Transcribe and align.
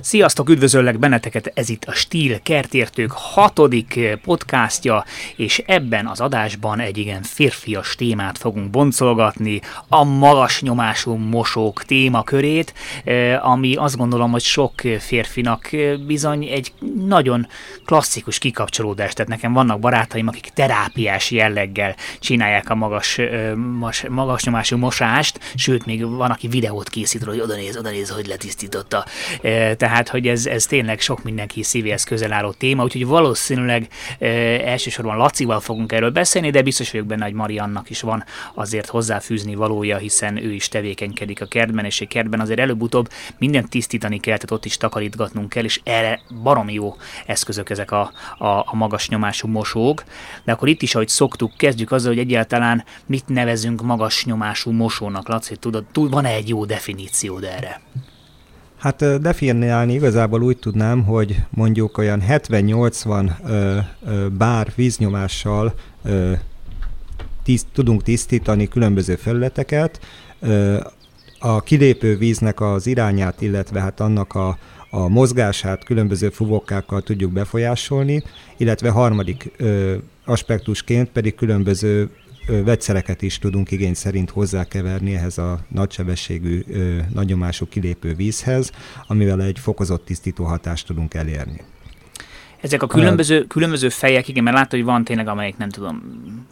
Sziasztok, 0.00 0.48
üdvözöllek 0.48 0.98
benneteket, 0.98 1.52
ez 1.54 1.68
itt 1.68 1.84
a 1.84 1.92
Stíl 1.92 2.40
Kertértők 2.42 3.10
hatodik 3.12 3.96
eh, 3.96 4.16
podcastja, 4.16 5.04
és 5.36 5.62
ebben 5.66 6.06
az 6.06 6.20
adásban 6.20 6.80
egy 6.80 6.98
igen 6.98 7.22
férfias 7.22 7.94
témát 7.94 8.38
fogunk 8.38 8.70
boncolgatni, 8.70 9.60
a 9.88 10.04
magas 10.04 10.62
nyomású 10.62 11.14
mosók 11.14 11.84
témakörét, 11.84 12.74
eh, 13.04 13.48
ami 13.48 13.74
azt 13.74 13.96
gondolom, 13.96 14.30
hogy 14.30 14.42
sok 14.42 14.72
férfinak 14.98 15.72
eh, 15.72 15.96
bizony 15.96 16.44
egy 16.44 16.72
nagyon 17.06 17.46
klasszikus 17.84 18.38
kikapcsolódás, 18.38 19.12
tehát 19.12 19.30
nekem 19.30 19.52
vannak 19.52 19.80
barátaim, 19.80 20.28
akik 20.28 20.50
terápiás 20.54 21.30
jelleggel 21.30 21.96
csinálják 22.18 22.70
a 22.70 22.74
magas, 22.74 23.20
magas 24.08 24.44
nyomású 24.44 24.76
mosást, 24.76 25.38
sőt, 25.54 25.86
még 25.86 26.04
van, 26.04 26.30
aki 26.30 26.48
videót 26.48 26.88
készít, 26.88 27.24
hogy 27.24 27.40
oda 27.40 27.54
néz, 27.54 27.76
oda 27.76 27.90
néz, 27.90 28.10
hogy 28.10 28.26
letisztította. 28.26 29.04
Tehát 29.40 29.87
tehát 29.88 30.08
hogy 30.08 30.28
ez, 30.28 30.46
ez 30.46 30.66
tényleg 30.66 31.00
sok 31.00 31.22
mindenki 31.22 31.62
szívéhez 31.62 32.04
közel 32.04 32.32
álló 32.32 32.52
téma, 32.52 32.82
úgyhogy 32.82 33.06
valószínűleg 33.06 33.88
e, 34.18 34.26
elsősorban 34.70 35.16
Lacival 35.16 35.60
fogunk 35.60 35.92
erről 35.92 36.10
beszélni, 36.10 36.50
de 36.50 36.62
biztos 36.62 36.90
vagyok 36.90 37.06
benne, 37.06 37.24
hogy 37.24 37.32
Mariannak 37.32 37.90
is 37.90 38.00
van 38.00 38.24
azért 38.54 38.86
hozzáfűzni 38.86 39.54
valója, 39.54 39.96
hiszen 39.96 40.36
ő 40.36 40.52
is 40.52 40.68
tevékenykedik 40.68 41.40
a 41.40 41.46
kertben, 41.46 41.84
és 41.84 42.00
egy 42.00 42.08
kertben 42.08 42.40
azért 42.40 42.58
előbb-utóbb 42.58 43.08
mindent 43.38 43.68
tisztítani 43.68 44.18
kell, 44.18 44.34
tehát 44.34 44.50
ott 44.50 44.64
is 44.64 44.76
takarítgatnunk 44.76 45.48
kell, 45.48 45.64
és 45.64 45.80
erre 45.84 46.20
baromi 46.42 46.72
jó 46.72 46.96
eszközök 47.26 47.70
ezek 47.70 47.90
a, 47.90 48.12
a, 48.38 48.46
a 48.46 48.74
magas 48.74 49.08
nyomású 49.08 49.48
mosók. 49.48 50.04
De 50.44 50.52
akkor 50.52 50.68
itt 50.68 50.82
is, 50.82 50.94
ahogy 50.94 51.08
szoktuk, 51.08 51.52
kezdjük 51.56 51.92
azzal, 51.92 52.12
hogy 52.12 52.22
egyáltalán 52.22 52.84
mit 53.06 53.28
nevezünk 53.28 53.82
magas 53.82 54.24
nyomású 54.24 54.70
mosónak. 54.70 55.28
Laci, 55.28 55.56
tudod, 55.56 55.84
van-e 55.92 56.28
egy 56.28 56.48
jó 56.48 56.64
definíciód 56.64 57.44
erre? 57.44 57.80
Hát 58.78 59.20
definiálni 59.20 59.92
igazából 59.92 60.42
úgy 60.42 60.58
tudnám, 60.58 61.04
hogy 61.04 61.36
mondjuk 61.50 61.98
olyan 61.98 62.22
70-80 62.28 63.30
bár 64.38 64.72
víznyomással 64.74 65.74
tiszt, 67.42 67.66
tudunk 67.72 68.02
tisztítani 68.02 68.68
különböző 68.68 69.16
felületeket. 69.16 70.00
A 71.38 71.60
kilépő 71.60 72.16
víznek 72.16 72.60
az 72.60 72.86
irányát, 72.86 73.40
illetve 73.40 73.80
hát 73.80 74.00
annak 74.00 74.34
a, 74.34 74.58
a 74.90 75.08
mozgását 75.08 75.84
különböző 75.84 76.28
fuvókákkal 76.28 77.02
tudjuk 77.02 77.32
befolyásolni, 77.32 78.22
illetve 78.56 78.90
harmadik 78.90 79.50
aspektusként 80.24 81.10
pedig 81.10 81.34
különböző 81.34 82.10
vegyszereket 82.48 83.22
is 83.22 83.38
tudunk 83.38 83.70
igény 83.70 83.94
szerint 83.94 84.30
hozzákeverni 84.30 85.14
ehhez 85.14 85.38
a 85.38 85.58
nagysebességű, 85.68 86.64
nagyomású 87.12 87.68
kilépő 87.68 88.14
vízhez, 88.14 88.70
amivel 89.06 89.42
egy 89.42 89.58
fokozott 89.58 90.04
tisztító 90.04 90.44
hatást 90.44 90.86
tudunk 90.86 91.14
elérni. 91.14 91.60
Ezek 92.60 92.82
a 92.82 92.86
különböző, 92.86 93.46
különböző 93.46 93.88
fejek, 93.88 94.28
igen, 94.28 94.44
mert 94.44 94.56
látod, 94.56 94.70
hogy 94.70 94.84
van 94.84 95.04
tényleg, 95.04 95.28
amelyik 95.28 95.56
nem 95.56 95.68
tudom, 95.68 96.02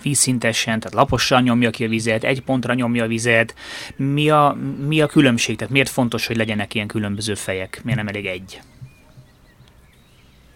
vízszintesen, 0.03 0.81
tehát 0.81 0.95
laposan 0.95 1.43
nyomja 1.43 1.71
ki 1.71 1.85
a 1.85 1.89
vizet, 1.89 2.25
egy 2.25 2.43
pontra 2.43 2.75
nyomja 2.75 3.05
a 3.05 3.07
vizet. 3.07 3.55
Mi 3.97 4.31
a, 4.31 4.57
mi 4.87 5.01
a 5.01 5.07
különbség? 5.07 5.57
Tehát 5.57 5.73
miért 5.73 5.89
fontos, 5.89 6.27
hogy 6.27 6.37
legyenek 6.37 6.75
ilyen 6.75 6.87
különböző 6.87 7.35
fejek? 7.35 7.81
Miért 7.85 7.99
nem 7.99 8.09
elég 8.09 8.27
egy? 8.27 8.61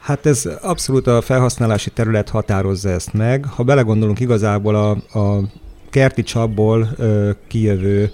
Hát 0.00 0.26
ez 0.26 0.48
abszolút 0.62 1.06
a 1.06 1.20
felhasználási 1.20 1.90
terület 1.90 2.28
határozza 2.28 2.88
ezt 2.88 3.12
meg. 3.12 3.44
Ha 3.44 3.62
belegondolunk 3.62 4.20
igazából 4.20 4.74
a, 4.74 5.18
a 5.18 5.40
kerti 5.90 6.22
csapból 6.22 6.88
ö, 6.96 7.30
kijövő 7.46 8.10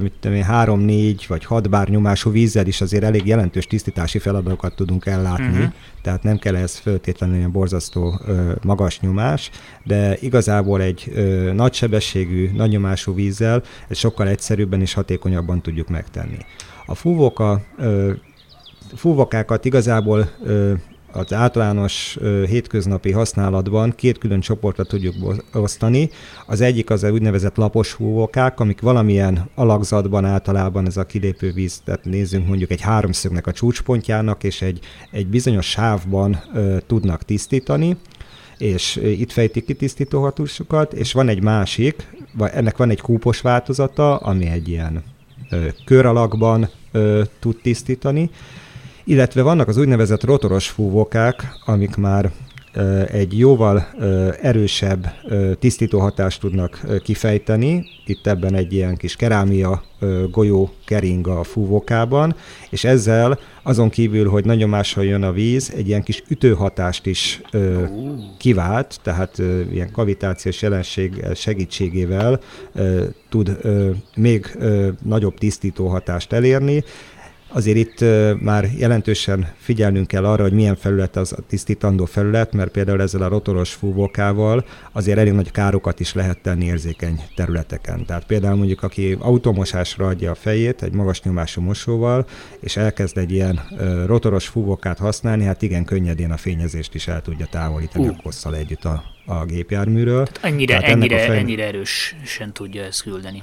mit 0.00 0.12
tudom 0.20 0.36
én, 0.36 0.42
három, 0.42 0.80
négy 0.80 1.24
vagy 1.28 1.44
hat 1.44 1.70
bár 1.70 1.88
nyomású 1.88 2.30
vízzel 2.30 2.66
is 2.66 2.80
azért 2.80 3.04
elég 3.04 3.26
jelentős 3.26 3.66
tisztítási 3.66 4.18
feladatokat 4.18 4.74
tudunk 4.74 5.06
ellátni, 5.06 5.46
uh-huh. 5.46 5.72
tehát 6.02 6.22
nem 6.22 6.38
kell 6.38 6.56
ez 6.56 6.76
föltétlenül 6.76 7.36
ilyen 7.36 7.52
borzasztó 7.52 8.20
ö, 8.26 8.52
magas 8.62 9.00
nyomás, 9.00 9.50
de 9.84 10.16
igazából 10.20 10.80
egy 10.82 11.10
ö, 11.14 11.52
nagy 11.52 11.72
sebességű, 11.74 12.50
nagy 12.54 12.70
nyomású 12.70 13.14
vízzel 13.14 13.62
ez 13.88 13.98
sokkal 13.98 14.28
egyszerűbben 14.28 14.80
és 14.80 14.94
hatékonyabban 14.94 15.62
tudjuk 15.62 15.88
megtenni. 15.88 16.36
A 16.86 16.94
fúvóka 16.94 17.60
ö, 17.78 18.12
fúvokákat 18.94 19.64
igazából 19.64 20.30
ö, 20.44 20.72
az 21.12 21.32
általános 21.32 22.18
hétköznapi 22.46 23.10
használatban 23.10 23.92
két 23.96 24.18
külön 24.18 24.40
csoportra 24.40 24.84
tudjuk 24.84 25.14
osztani. 25.54 26.10
Az 26.46 26.60
egyik 26.60 26.90
az 26.90 27.04
úgynevezett 27.04 27.56
lapos 27.56 27.92
húvókák, 27.92 28.60
amik 28.60 28.80
valamilyen 28.80 29.48
alakzatban 29.54 30.24
általában 30.24 30.86
ez 30.86 30.96
a 30.96 31.06
kilépő 31.06 31.52
víz, 31.52 31.80
tehát 31.84 32.04
nézzünk 32.04 32.46
mondjuk 32.46 32.70
egy 32.70 32.80
háromszögnek 32.80 33.46
a 33.46 33.52
csúcspontjának, 33.52 34.44
és 34.44 34.62
egy, 34.62 34.80
egy 35.10 35.26
bizonyos 35.26 35.66
sávban 35.66 36.42
ö, 36.54 36.76
tudnak 36.86 37.22
tisztítani 37.22 37.96
és 38.58 38.96
itt 38.96 39.32
fejtik 39.32 39.64
ki 39.64 39.74
tisztítóhatósukat, 39.74 40.92
és 40.92 41.12
van 41.12 41.28
egy 41.28 41.42
másik, 41.42 42.06
vagy 42.34 42.50
ennek 42.54 42.76
van 42.76 42.90
egy 42.90 43.00
kúpos 43.00 43.40
változata, 43.40 44.16
ami 44.16 44.46
egy 44.46 44.68
ilyen 44.68 45.02
ö, 45.50 45.66
kör 45.84 46.06
alakban 46.06 46.68
ö, 46.92 47.22
tud 47.38 47.56
tisztítani, 47.62 48.30
illetve 49.04 49.42
vannak 49.42 49.68
az 49.68 49.76
úgynevezett 49.76 50.24
rotoros 50.24 50.68
fúvókák, 50.68 51.52
amik 51.64 51.96
már 51.96 52.30
egy 53.06 53.38
jóval 53.38 53.86
erősebb 54.42 55.12
tisztító 55.58 55.98
hatást 55.98 56.40
tudnak 56.40 56.80
kifejteni. 57.02 57.84
Itt 58.06 58.26
ebben 58.26 58.54
egy 58.54 58.72
ilyen 58.72 58.96
kis 58.96 59.16
kerámia 59.16 59.82
golyó 60.30 60.70
kering 60.84 61.26
a 61.26 61.42
fúvókában, 61.42 62.34
és 62.70 62.84
ezzel 62.84 63.38
azon 63.62 63.90
kívül, 63.90 64.28
hogy 64.28 64.44
nagyon 64.44 64.68
máshol 64.68 65.04
jön 65.04 65.22
a 65.22 65.32
víz, 65.32 65.72
egy 65.76 65.88
ilyen 65.88 66.02
kis 66.02 66.22
ütőhatást 66.28 67.06
is 67.06 67.40
kivált, 68.38 68.98
tehát 69.02 69.38
ilyen 69.72 69.90
kavitációs 69.90 70.62
jelenség 70.62 71.24
segítségével 71.34 72.40
tud 73.28 73.58
még 74.16 74.58
nagyobb 75.02 75.38
tisztító 75.38 75.86
hatást 75.86 76.32
elérni, 76.32 76.84
Azért 77.54 77.76
itt 77.76 78.04
már 78.40 78.68
jelentősen 78.76 79.48
figyelnünk 79.58 80.06
kell 80.06 80.24
arra, 80.24 80.42
hogy 80.42 80.52
milyen 80.52 80.76
felület 80.76 81.16
az 81.16 81.32
a 81.32 81.42
tisztítandó 81.48 82.04
felület, 82.04 82.52
mert 82.52 82.70
például 82.70 83.00
ezzel 83.02 83.22
a 83.22 83.28
rotoros 83.28 83.72
fúvókával 83.72 84.64
azért 84.92 85.18
elég 85.18 85.32
nagy 85.32 85.50
károkat 85.50 86.00
is 86.00 86.14
lehet 86.14 86.38
tenni 86.38 86.64
érzékeny 86.64 87.20
területeken. 87.34 88.06
Tehát 88.06 88.26
például 88.26 88.56
mondjuk, 88.56 88.82
aki 88.82 89.16
automosásra 89.20 90.06
adja 90.06 90.30
a 90.30 90.34
fejét 90.34 90.82
egy 90.82 90.92
magas 90.92 91.22
nyomású 91.22 91.60
mosóval, 91.60 92.26
és 92.60 92.76
elkezd 92.76 93.18
egy 93.18 93.32
ilyen 93.32 93.60
rotoros 94.06 94.46
fúvókát 94.46 94.98
használni, 94.98 95.44
hát 95.44 95.62
igen, 95.62 95.84
könnyedén 95.84 96.30
a 96.30 96.36
fényezést 96.36 96.94
is 96.94 97.08
el 97.08 97.22
tudja 97.22 97.46
távolítani 97.50 98.06
uh. 98.06 98.14
a 98.18 98.22
kosszal 98.22 98.56
együtt 98.56 98.84
a, 98.84 99.04
a 99.26 99.44
gépjárműről. 99.44 100.26
Tehát 100.26 100.52
ennyire, 100.52 100.78
Tehát 100.78 100.90
ennyire, 100.90 101.18
fej... 101.18 101.38
ennyire 101.38 101.66
erősen 101.66 102.52
tudja 102.52 102.82
ezt 102.82 103.02
küldeni. 103.02 103.42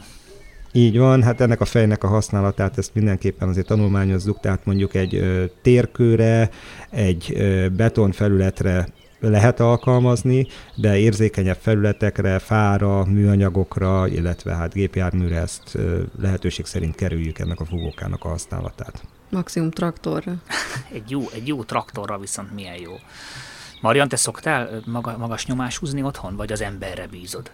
Így 0.72 0.97
van, 0.97 1.24
hát 1.24 1.41
ennek 1.41 1.62
a 1.62 1.66
fejnek 1.66 2.03
a 2.03 2.07
használatát 2.07 2.78
ezt 2.78 2.94
mindenképpen 2.94 3.47
azért 3.47 3.68
tanulmányozzuk, 3.68 4.40
tehát 4.40 4.66
mondjuk 4.66 4.94
egy 4.94 5.16
ö, 5.16 5.44
térkőre, 5.62 6.50
egy 6.90 7.34
ö, 7.35 7.68
betonfelületre 7.69 8.88
lehet 9.19 9.59
alkalmazni, 9.59 10.47
de 10.75 10.97
érzékenyebb 10.97 11.57
felületekre, 11.62 12.40
fára, 12.40 13.06
műanyagokra, 13.06 14.07
illetve 14.07 14.56
hát 14.56 14.74
gépjárműre 14.74 15.40
ezt 15.40 15.75
ö, 15.75 16.01
lehetőség 16.19 16.66
szerint 16.66 16.95
kerüljük 16.95 17.39
ennek 17.39 17.60
a 17.60 17.65
fogókának 17.65 18.24
a 18.24 18.27
használatát. 18.27 19.04
Maximum 19.30 19.72
traktorra. 19.72 20.33
egy, 20.94 21.12
jó, 21.12 21.22
egy 21.33 21.48
jó 21.48 21.63
traktorra 21.63 22.18
viszont 22.18 22.54
milyen 22.54 22.80
jó. 22.81 22.92
Marian, 23.81 24.07
te 24.07 24.15
szoktál 24.15 24.81
maga, 24.86 25.18
magas 25.18 25.45
nyomás 25.45 25.77
húzni 25.77 26.04
otthon, 26.04 26.36
vagy 26.36 26.51
az 26.51 26.62
emberre 26.62 27.07
bízod? 27.07 27.51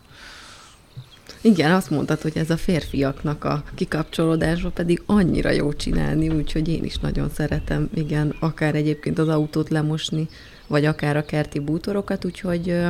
Igen, 1.45 1.71
azt 1.71 1.89
mondtad, 1.89 2.21
hogy 2.21 2.38
ez 2.38 2.50
a 2.50 2.57
férfiaknak 2.57 3.44
a 3.44 3.63
kikapcsolódásba 3.75 4.69
pedig 4.69 5.01
annyira 5.06 5.50
jó 5.50 5.74
csinálni, 5.74 6.30
úgyhogy 6.30 6.68
én 6.68 6.83
is 6.83 6.97
nagyon 6.97 7.30
szeretem, 7.30 7.89
igen, 7.94 8.36
akár 8.39 8.75
egyébként 8.75 9.19
az 9.19 9.27
autót 9.27 9.69
lemosni, 9.69 10.27
vagy 10.68 10.86
akár 10.86 11.18
a 11.18 11.25
kerti 11.25 11.59
bútorokat, 11.59 12.25
úgyhogy 12.25 12.69
ö, 12.69 12.88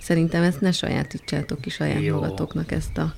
szerintem 0.00 0.42
ezt 0.42 0.60
ne 0.60 0.72
sajátítsátok 0.72 1.60
ki 1.60 1.70
saját 1.70 2.02
jó. 2.02 2.14
magatoknak 2.14 2.72
ezt 2.72 2.98
a 2.98 3.14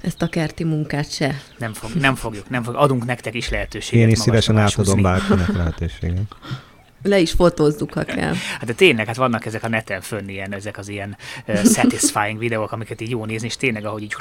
ezt 0.00 0.22
a 0.22 0.28
kerti 0.28 0.64
munkát 0.64 1.12
se. 1.12 1.40
Nem, 1.58 1.72
fog, 1.72 1.90
nem 1.94 2.14
fogjuk, 2.14 2.50
nem 2.50 2.62
fogjuk. 2.62 2.82
Adunk 2.82 3.04
nektek 3.04 3.34
is 3.34 3.48
lehetőséget. 3.48 4.06
Én 4.06 4.12
is 4.12 4.18
szívesen 4.18 4.58
átadom 4.58 5.02
bárkinek 5.02 5.48
lehetőséget. 5.56 6.36
Le 7.02 7.18
is 7.18 7.32
fotózzuk, 7.32 7.92
ha 7.92 8.04
kell. 8.04 8.34
Hát 8.34 8.64
de 8.64 8.72
tényleg, 8.72 9.06
hát 9.06 9.16
vannak 9.16 9.46
ezek 9.46 9.62
a 9.62 9.68
neten 9.68 10.00
fönn 10.00 10.28
ilyen, 10.28 10.54
ezek 10.54 10.78
az 10.78 10.88
ilyen 10.88 11.16
uh, 11.46 11.64
satisfying 11.64 12.38
videók, 12.38 12.72
amiket 12.72 13.00
így 13.00 13.10
jó 13.10 13.24
nézni, 13.24 13.46
és 13.46 13.56
tényleg, 13.56 13.84
ahogy 13.84 14.02
így 14.02 14.14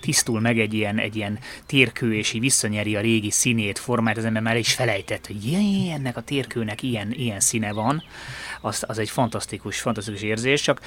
tisztul 0.00 0.40
meg 0.40 0.58
egy 0.58 0.74
ilyen, 0.74 0.98
egy 0.98 1.16
ilyen 1.16 1.38
térkő, 1.66 2.14
és 2.14 2.32
így 2.32 2.40
visszanyeri 2.40 2.96
a 2.96 3.00
régi 3.00 3.30
színét, 3.30 3.78
formáját, 3.78 4.18
az 4.18 4.24
ember 4.24 4.42
már 4.42 4.56
is 4.56 4.74
felejtett, 4.74 5.26
hogy 5.26 5.46
jé, 5.46 5.90
ennek 5.90 6.16
a 6.16 6.20
térkőnek 6.20 6.82
ilyen, 6.82 7.12
ilyen 7.12 7.40
színe 7.40 7.72
van, 7.72 8.02
az, 8.66 8.84
az 8.86 8.98
egy 8.98 9.10
fantasztikus, 9.10 9.80
fantasztikus 9.80 10.22
érzés, 10.22 10.60
csak 10.60 10.80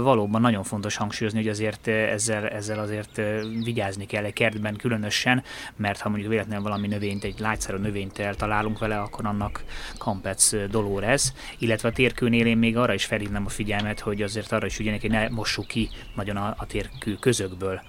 valóban 0.00 0.40
nagyon 0.40 0.62
fontos 0.62 0.96
hangsúlyozni, 0.96 1.38
hogy 1.38 1.48
azért 1.48 1.88
ezzel, 1.88 2.48
ezzel 2.48 2.78
azért 2.78 3.20
vigyázni 3.64 4.06
kell 4.06 4.24
egy 4.24 4.32
kertben 4.32 4.76
különösen, 4.76 5.42
mert 5.76 6.00
ha 6.00 6.08
mondjuk 6.08 6.30
véletlenül 6.30 6.62
valami 6.62 6.86
növényt, 6.86 7.24
egy 7.24 7.38
lágyszerű 7.38 7.76
növényt 7.76 8.18
eltalálunk 8.18 8.78
vele, 8.78 8.98
akkor 8.98 9.26
annak 9.26 9.64
kampec 9.98 10.68
Dolores, 10.70 11.32
illetve 11.58 11.88
a 11.88 11.92
térkőnél 11.92 12.46
én 12.46 12.58
még 12.58 12.76
arra 12.76 12.94
is 12.94 13.04
felhívnám 13.04 13.46
a 13.46 13.48
figyelmet, 13.48 14.00
hogy 14.00 14.22
azért 14.22 14.52
arra 14.52 14.66
is 14.66 14.78
ügyenek, 14.78 15.00
hogy 15.00 15.10
ne 15.10 15.28
mossuk 15.28 15.66
ki 15.66 15.88
nagyon 16.14 16.36
a, 16.36 16.54
a 16.58 16.66
térkő 16.66 17.14
közökből 17.14 17.80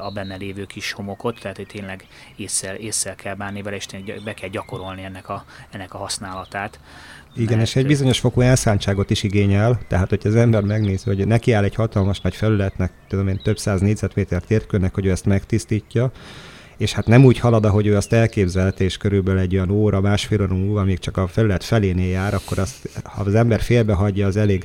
a 0.00 0.10
benne 0.10 0.36
lévő 0.36 0.64
kis 0.64 0.92
homokot, 0.92 1.40
tehát 1.40 1.56
hogy 1.56 1.66
tényleg 1.66 2.06
észsel, 2.36 2.74
észsel 2.74 3.14
kell 3.14 3.34
bánni 3.34 3.62
vele, 3.62 3.76
és 3.76 3.86
be 4.24 4.34
kell 4.34 4.48
gyakorolni 4.48 5.02
ennek 5.02 5.28
a, 5.28 5.44
ennek 5.70 5.94
a 5.94 5.98
használatát. 5.98 6.80
Igen, 7.36 7.56
mert... 7.56 7.68
és 7.68 7.76
egy 7.76 7.86
bizonyos 7.86 8.18
fokú 8.18 8.40
elszántságot 8.40 9.10
is 9.10 9.22
igényel, 9.22 9.78
tehát 9.88 10.08
hogyha 10.08 10.28
az 10.28 10.34
ember 10.34 10.62
megnézi, 10.62 11.04
hogy 11.04 11.26
neki 11.26 11.52
áll 11.52 11.64
egy 11.64 11.74
hatalmas 11.74 12.20
nagy 12.20 12.34
felületnek, 12.34 12.92
tudom 13.08 13.28
én, 13.28 13.40
több 13.42 13.58
száz 13.58 13.80
négyzetméter 13.80 14.42
térkörnek, 14.42 14.94
hogy 14.94 15.06
ő 15.06 15.10
ezt 15.10 15.26
megtisztítja, 15.26 16.10
és 16.76 16.92
hát 16.92 17.06
nem 17.06 17.24
úgy 17.24 17.38
halad, 17.38 17.64
ahogy 17.64 17.86
ő 17.86 17.96
azt 17.96 18.12
elképzelte, 18.12 18.84
és 18.84 18.96
körülbelül 18.96 19.40
egy 19.40 19.54
olyan 19.54 19.70
óra, 19.70 20.00
másfél 20.00 20.42
óra 20.42 20.54
múlva 20.54 20.84
még 20.84 20.98
csak 20.98 21.16
a 21.16 21.26
felület 21.26 21.64
felénél 21.64 22.10
jár, 22.10 22.34
akkor 22.34 22.58
azt, 22.58 22.88
ha 23.04 23.22
az 23.22 23.34
ember 23.34 23.60
félbehagyja, 23.60 24.26
az 24.26 24.36
elég 24.36 24.64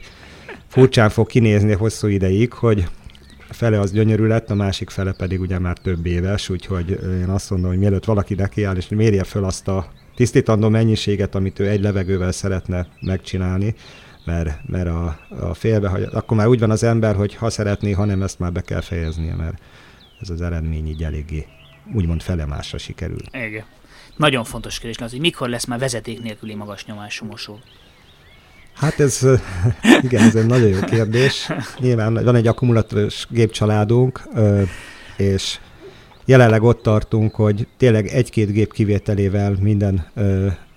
furcsán 0.67 1.09
fog 1.09 1.27
kinézni 1.27 1.73
hosszú 1.73 2.07
ideig, 2.07 2.53
hogy 2.53 2.87
fele 3.49 3.79
az 3.79 3.91
gyönyörű 3.91 4.25
lett, 4.25 4.49
a 4.49 4.55
másik 4.55 4.89
fele 4.89 5.11
pedig 5.11 5.41
ugye 5.41 5.59
már 5.59 5.77
több 5.77 6.05
éves, 6.05 6.49
úgyhogy 6.49 6.99
én 7.19 7.29
azt 7.29 7.49
mondom, 7.49 7.69
hogy 7.69 7.79
mielőtt 7.79 8.05
valaki 8.05 8.33
nekiáll, 8.33 8.75
és 8.75 8.87
mérje 8.87 9.23
föl 9.23 9.43
azt 9.43 9.67
a 9.67 9.91
tisztítandó 10.21 10.69
mennyiséget, 10.69 11.35
amit 11.35 11.59
ő 11.59 11.69
egy 11.69 11.81
levegővel 11.81 12.31
szeretne 12.31 12.87
megcsinálni, 12.99 13.75
mert, 14.25 14.67
mert 14.67 14.87
a, 14.87 15.19
a 15.29 15.53
félbe, 15.53 15.89
hogy 15.89 16.07
akkor 16.11 16.37
már 16.37 16.47
úgy 16.47 16.59
van 16.59 16.69
az 16.71 16.83
ember, 16.83 17.15
hogy 17.15 17.35
ha 17.35 17.49
szeretné, 17.49 17.91
ha 17.91 18.05
nem, 18.05 18.21
ezt 18.21 18.39
már 18.39 18.51
be 18.51 18.61
kell 18.61 18.81
fejeznie, 18.81 19.35
mert 19.35 19.61
ez 20.19 20.29
az 20.29 20.41
eredmény 20.41 20.87
így 20.87 21.03
eléggé 21.03 21.47
úgymond 21.93 22.21
felemásra 22.21 22.77
sikerül. 22.77 23.17
Igen. 23.31 23.63
Nagyon 24.15 24.43
fontos 24.43 24.79
kérdés 24.79 24.97
az, 24.97 25.11
hogy 25.11 25.19
mikor 25.19 25.49
lesz 25.49 25.65
már 25.65 25.79
vezeték 25.79 26.21
nélküli 26.21 26.55
magas 26.55 26.85
nyomású 26.85 27.25
mosó? 27.25 27.59
Hát 28.73 28.99
ez, 28.99 29.27
igen, 30.03 30.23
ez 30.23 30.35
egy 30.35 30.45
nagyon 30.45 30.67
jó 30.67 30.79
kérdés. 30.79 31.49
Nyilván 31.79 32.13
van 32.13 32.35
egy 32.35 32.47
akkumulátoros 32.47 33.25
gépcsaládunk, 33.29 34.21
és 35.17 35.59
jelenleg 36.25 36.63
ott 36.63 36.81
tartunk, 36.81 37.35
hogy 37.35 37.67
tényleg 37.77 38.07
egy-két 38.07 38.51
gép 38.51 38.73
kivételével 38.73 39.55
minden 39.59 40.05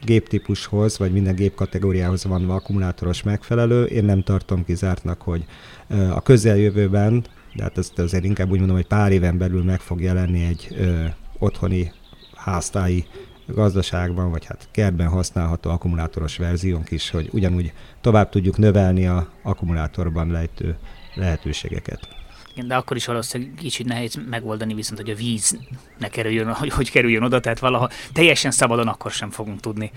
géptípushoz, 0.04 0.98
vagy 0.98 1.12
minden 1.12 1.34
gépkategóriához 1.34 2.24
van 2.24 2.50
akkumulátoros 2.50 3.22
megfelelő. 3.22 3.84
Én 3.84 4.04
nem 4.04 4.22
tartom 4.22 4.64
kizártnak, 4.64 5.22
hogy 5.22 5.44
a 6.10 6.22
közeljövőben, 6.22 7.24
de 7.54 7.62
hát 7.62 7.78
ezt 7.78 7.98
azért 7.98 8.24
inkább 8.24 8.50
úgy 8.50 8.58
mondom, 8.58 8.76
hogy 8.76 8.86
pár 8.86 9.12
éven 9.12 9.38
belül 9.38 9.62
meg 9.62 9.80
fog 9.80 10.00
jelenni 10.00 10.44
egy 10.44 10.68
ö, 10.78 11.04
otthoni 11.38 11.92
háztáji 12.34 13.04
gazdaságban, 13.46 14.30
vagy 14.30 14.44
hát 14.44 14.68
kertben 14.70 15.08
használható 15.08 15.70
akkumulátoros 15.70 16.36
verziónk 16.36 16.90
is, 16.90 17.10
hogy 17.10 17.28
ugyanúgy 17.32 17.72
tovább 18.00 18.28
tudjuk 18.28 18.56
növelni 18.56 19.06
a 19.06 19.28
akkumulátorban 19.42 20.30
lejtő 20.30 20.76
lehetőségeket. 21.14 22.08
Igen, 22.54 22.68
de 22.68 22.74
akkor 22.74 22.96
is 22.96 23.06
valószínűleg 23.06 23.54
kicsit 23.54 23.86
nehéz 23.86 24.18
megoldani 24.30 24.74
viszont, 24.74 25.00
hogy 25.00 25.10
a 25.10 25.14
víz 25.14 25.58
ne 25.98 26.08
kerüljön, 26.08 26.52
hogy, 26.52 26.68
hogy 26.68 26.90
kerüljön 26.90 27.22
oda, 27.22 27.40
tehát 27.40 27.58
valaha 27.58 27.90
teljesen 28.12 28.50
szabadon 28.50 28.88
akkor 28.88 29.10
sem 29.10 29.30
fogunk 29.30 29.60
tudni, 29.60 29.90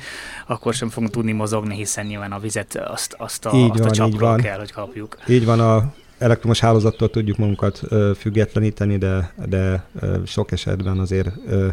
akkor 0.48 0.74
sem 0.74 0.90
fogunk 0.90 1.12
tudni 1.12 1.32
mozogni, 1.32 1.76
hiszen 1.76 2.06
nyilván 2.06 2.32
a 2.32 2.40
vizet 2.40 2.76
azt, 2.76 3.16
azt 3.18 3.46
a, 3.46 3.58
így 3.58 3.70
azt 3.70 3.80
van, 3.80 3.88
a 3.88 3.92
csapról 3.92 4.36
kell, 4.36 4.58
hogy 4.58 4.72
kapjuk. 4.72 5.18
Így 5.28 5.46
van, 5.46 5.60
a 5.60 5.94
elektromos 6.18 6.60
hálózattól 6.60 7.10
tudjuk 7.10 7.38
magunkat 7.38 7.82
ö, 7.84 8.12
függetleníteni, 8.18 8.98
de, 8.98 9.34
de 9.46 9.86
ö, 10.00 10.18
sok 10.26 10.52
esetben 10.52 11.00
azért 11.00 11.30
ö, 11.48 11.68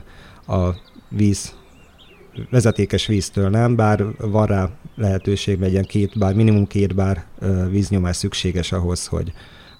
a 0.47 0.75
víz 1.09 1.55
vezetékes 2.51 3.07
víztől 3.07 3.49
nem, 3.49 3.77
bár 3.77 4.05
van 4.19 4.47
rá 4.47 4.71
lehetőség, 4.97 5.61
legyen 5.61 5.85
két 5.85 6.19
bár, 6.19 6.35
minimum 6.35 6.67
két 6.67 6.95
bár 6.95 7.25
víznyomás 7.71 8.17
szükséges 8.17 8.73
ahhoz, 8.73 9.07
hogy, 9.07 9.33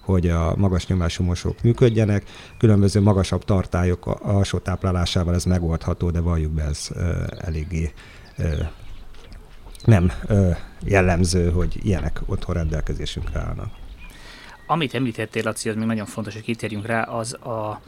hogy 0.05 0.27
a 0.27 0.55
magas 0.55 0.87
nyomású 0.87 1.23
mosók 1.23 1.61
működjenek. 1.61 2.23
Különböző 2.57 3.01
magasabb 3.01 3.43
tartályok 3.43 4.05
alsó 4.05 4.57
táplálásával 4.57 5.33
ez 5.33 5.43
megoldható, 5.43 6.11
de 6.11 6.19
valljuk 6.19 6.51
be, 6.51 6.63
ez 6.63 6.89
eléggé 7.37 7.93
nem 9.85 10.11
jellemző, 10.83 11.51
hogy 11.51 11.79
ilyenek 11.83 12.21
otthon 12.25 12.55
rendelkezésünkre 12.55 13.39
állnak. 13.39 13.83
Amit 14.67 14.93
említettél, 14.93 15.43
Laci, 15.43 15.69
az 15.69 15.75
még 15.75 15.85
nagyon 15.85 16.05
fontos, 16.05 16.33
hogy 16.33 16.43
kitérjünk 16.43 16.85
rá, 16.85 17.01
az 17.01 17.33
a, 17.33 17.81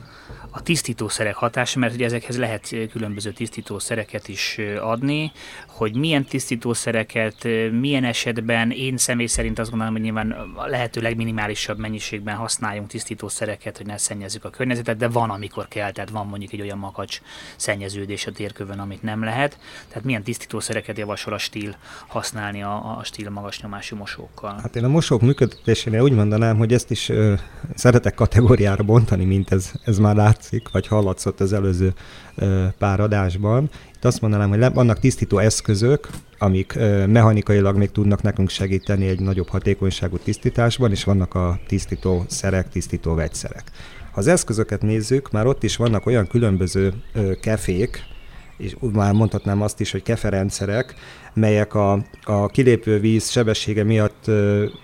a 0.50 0.62
tisztítószerek 0.63 1.35
hatása, 1.35 1.79
mert 1.79 1.94
ugye 1.94 2.06
ezekhez 2.06 2.38
lehet 2.38 2.75
különböző 2.91 3.31
tisztítószereket 3.31 4.27
is 4.27 4.57
adni, 4.79 5.31
hogy 5.68 5.95
milyen 5.95 6.25
tisztítószereket, 6.25 7.47
milyen 7.71 8.03
esetben, 8.03 8.71
én 8.71 8.97
személy 8.97 9.25
szerint 9.25 9.59
azt 9.59 9.69
gondolom, 9.69 9.94
hogy 9.94 10.03
nyilván 10.03 10.31
a 10.56 10.68
lehető 10.68 11.01
legminimálisabb 11.01 11.77
mennyiségben 11.77 12.35
használjunk 12.35 12.88
tisztítószereket, 12.88 13.77
hogy 13.77 13.85
ne 13.85 13.97
szennyezzük 13.97 14.45
a 14.45 14.50
környezetet, 14.50 14.97
de 14.97 15.07
van, 15.07 15.30
amikor 15.30 15.68
kell, 15.68 15.91
tehát 15.91 16.09
van 16.09 16.27
mondjuk 16.27 16.51
egy 16.53 16.62
olyan 16.62 16.77
makacs 16.77 17.21
szennyeződés 17.56 18.27
a 18.27 18.31
térkövön, 18.31 18.80
amit 18.80 19.03
nem 19.03 19.23
lehet. 19.23 19.57
Tehát 19.88 20.03
milyen 20.03 20.23
tisztítószereket 20.23 20.97
javasol 20.97 21.33
a 21.33 21.38
stíl 21.38 21.75
használni 22.07 22.63
a, 22.63 22.97
a 22.97 23.03
stíl 23.03 23.30
magas 23.30 23.62
nyomású 23.62 23.95
mosókkal? 23.95 24.59
Hát 24.62 24.75
én 24.75 24.83
a 24.83 24.88
mosók 24.88 25.21
működésénél 25.21 26.01
úgy 26.01 26.12
mondanám, 26.12 26.57
hogy 26.57 26.66
ezt 26.73 26.91
is 26.91 27.09
ö, 27.09 27.33
szeretek 27.75 28.13
kategóriára 28.13 28.83
bontani, 28.83 29.25
mint 29.25 29.51
ez, 29.51 29.71
ez 29.83 29.97
már 29.97 30.15
látszik, 30.15 30.69
vagy 30.71 30.87
hallatszott 30.87 31.39
az 31.39 31.53
előző 31.53 31.93
ö, 32.35 32.65
pár 32.77 32.99
adásban. 32.99 33.69
Itt 33.95 34.05
azt 34.05 34.21
mondanám, 34.21 34.49
hogy 34.49 34.73
vannak 34.73 34.99
tisztító 34.99 35.37
eszközök, 35.37 36.09
amik 36.37 36.75
ö, 36.75 37.05
mechanikailag 37.05 37.77
még 37.77 37.91
tudnak 37.91 38.21
nekünk 38.21 38.49
segíteni 38.49 39.07
egy 39.07 39.19
nagyobb 39.19 39.49
hatékonyságú 39.49 40.17
tisztításban, 40.17 40.91
és 40.91 41.03
vannak 41.03 41.33
a 41.33 41.59
tisztító 41.67 42.25
szerek, 42.27 42.69
tisztító 42.69 43.13
vegyszerek. 43.13 43.63
Ha 44.11 44.19
az 44.19 44.27
eszközöket 44.27 44.81
nézzük, 44.81 45.31
már 45.31 45.45
ott 45.45 45.63
is 45.63 45.75
vannak 45.75 46.05
olyan 46.05 46.27
különböző 46.27 46.93
ö, 47.13 47.31
kefék, 47.39 48.15
és 48.57 48.76
úgy 48.80 48.94
már 48.94 49.14
mondhatnám 49.14 49.61
azt 49.61 49.80
is, 49.80 49.92
hogy 49.92 50.04
keferendszerek, 50.04 50.95
melyek 51.33 51.73
a, 51.73 51.92
a 52.23 52.47
kilépő 52.47 52.99
víz 52.99 53.30
sebessége 53.30 53.83
miatt 53.83 54.31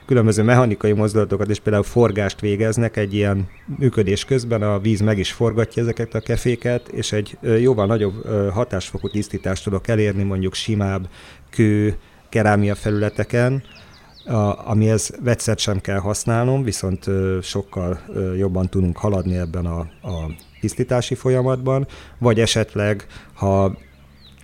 különböző 0.06 0.44
mechanikai 0.44 0.92
mozdulatokat 0.92 1.50
és 1.50 1.60
például 1.60 1.84
forgást 1.84 2.40
végeznek 2.40 2.98
egy 2.98 3.14
ilyen 3.14 3.48
működés 3.78 4.26
közben, 4.26 4.62
a 4.62 4.80
víz 4.80 5.02
meg 5.02 5.18
is 5.18 5.32
forgatja 5.32 5.82
ezeket 5.82 6.14
a 6.14 6.20
keféket, 6.20 6.88
és 6.88 7.12
egy 7.12 7.38
jóval 7.60 7.86
nagyobb 7.86 8.28
hatásfokú 8.52 9.10
tisztítást 9.10 9.64
tudok 9.64 9.88
elérni 9.88 10.24
mondjuk 10.24 10.54
simább 10.54 11.10
kő, 11.50 11.96
kerámia 12.30 12.76
felületeken, 12.76 13.64
a, 14.26 14.70
amihez 14.70 15.14
vegyszert 15.24 15.60
sem 15.60 15.82
kell 15.82 16.00
használnom, 16.00 16.64
viszont 16.64 17.08
ö, 17.08 17.38
sokkal 17.42 18.00
ö, 18.08 18.36
jobban 18.36 18.70
tudunk 18.70 18.98
haladni 18.98 19.38
ebben 19.38 19.66
a, 19.66 19.80
a 20.02 20.32
tisztítási 20.64 21.16
folyamatban, 21.16 21.88
vagy 22.18 22.40
esetleg, 22.40 23.06
ha 23.34 23.78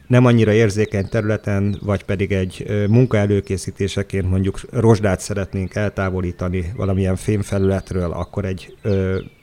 nem 0.08 0.26
annyira 0.26 0.52
érzékeny 0.52 1.10
területen, 1.10 1.78
vagy 1.82 2.04
pedig 2.04 2.32
egy 2.32 2.66
munka 2.90 3.18
előkészítéseként 3.18 4.30
mondjuk 4.30 4.60
rozsdát 4.72 5.20
szeretnénk 5.20 5.76
eltávolítani 5.76 6.72
valamilyen 6.76 7.16
fémfelületről, 7.16 8.12
akkor 8.12 8.46
egy, 8.46 8.76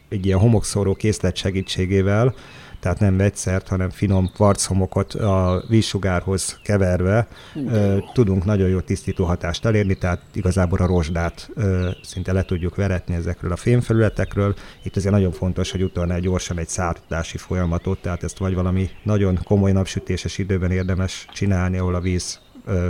egy 0.08 0.26
ilyen 0.26 0.38
homokszóró 0.38 0.94
készlet 0.94 1.36
segítségével 1.36 2.34
tehát 2.80 3.00
nem 3.00 3.16
vegyszert, 3.16 3.68
hanem 3.68 3.90
finom 3.90 4.30
kvarchomokot 4.34 5.14
a 5.14 5.64
vízsugárhoz 5.68 6.60
keverve 6.62 7.28
ö, 7.54 7.98
tudunk 8.12 8.44
nagyon 8.44 8.68
jó 8.68 8.80
tisztító 8.80 9.24
hatást 9.24 9.64
elérni, 9.64 9.94
tehát 9.94 10.20
igazából 10.32 10.78
a 10.78 10.86
rozsdát 10.86 11.50
ö, 11.54 11.90
szinte 12.02 12.32
le 12.32 12.42
tudjuk 12.42 12.76
veretni 12.76 13.14
ezekről 13.14 13.52
a 13.52 13.56
fémfelületekről. 13.56 14.54
Itt 14.82 14.96
azért 14.96 15.14
nagyon 15.14 15.32
fontos, 15.32 15.70
hogy 15.70 15.82
utána 15.82 16.18
gyorsan 16.18 16.58
egy 16.58 16.68
szártási 16.68 17.38
folyamatot, 17.38 17.98
tehát 17.98 18.22
ezt 18.22 18.38
vagy 18.38 18.54
valami 18.54 18.90
nagyon 19.02 19.38
komoly 19.44 19.72
napsütéses 19.72 20.38
időben 20.38 20.70
érdemes 20.70 21.26
csinálni, 21.32 21.78
ahol 21.78 21.94
a 21.94 22.00
víz 22.00 22.40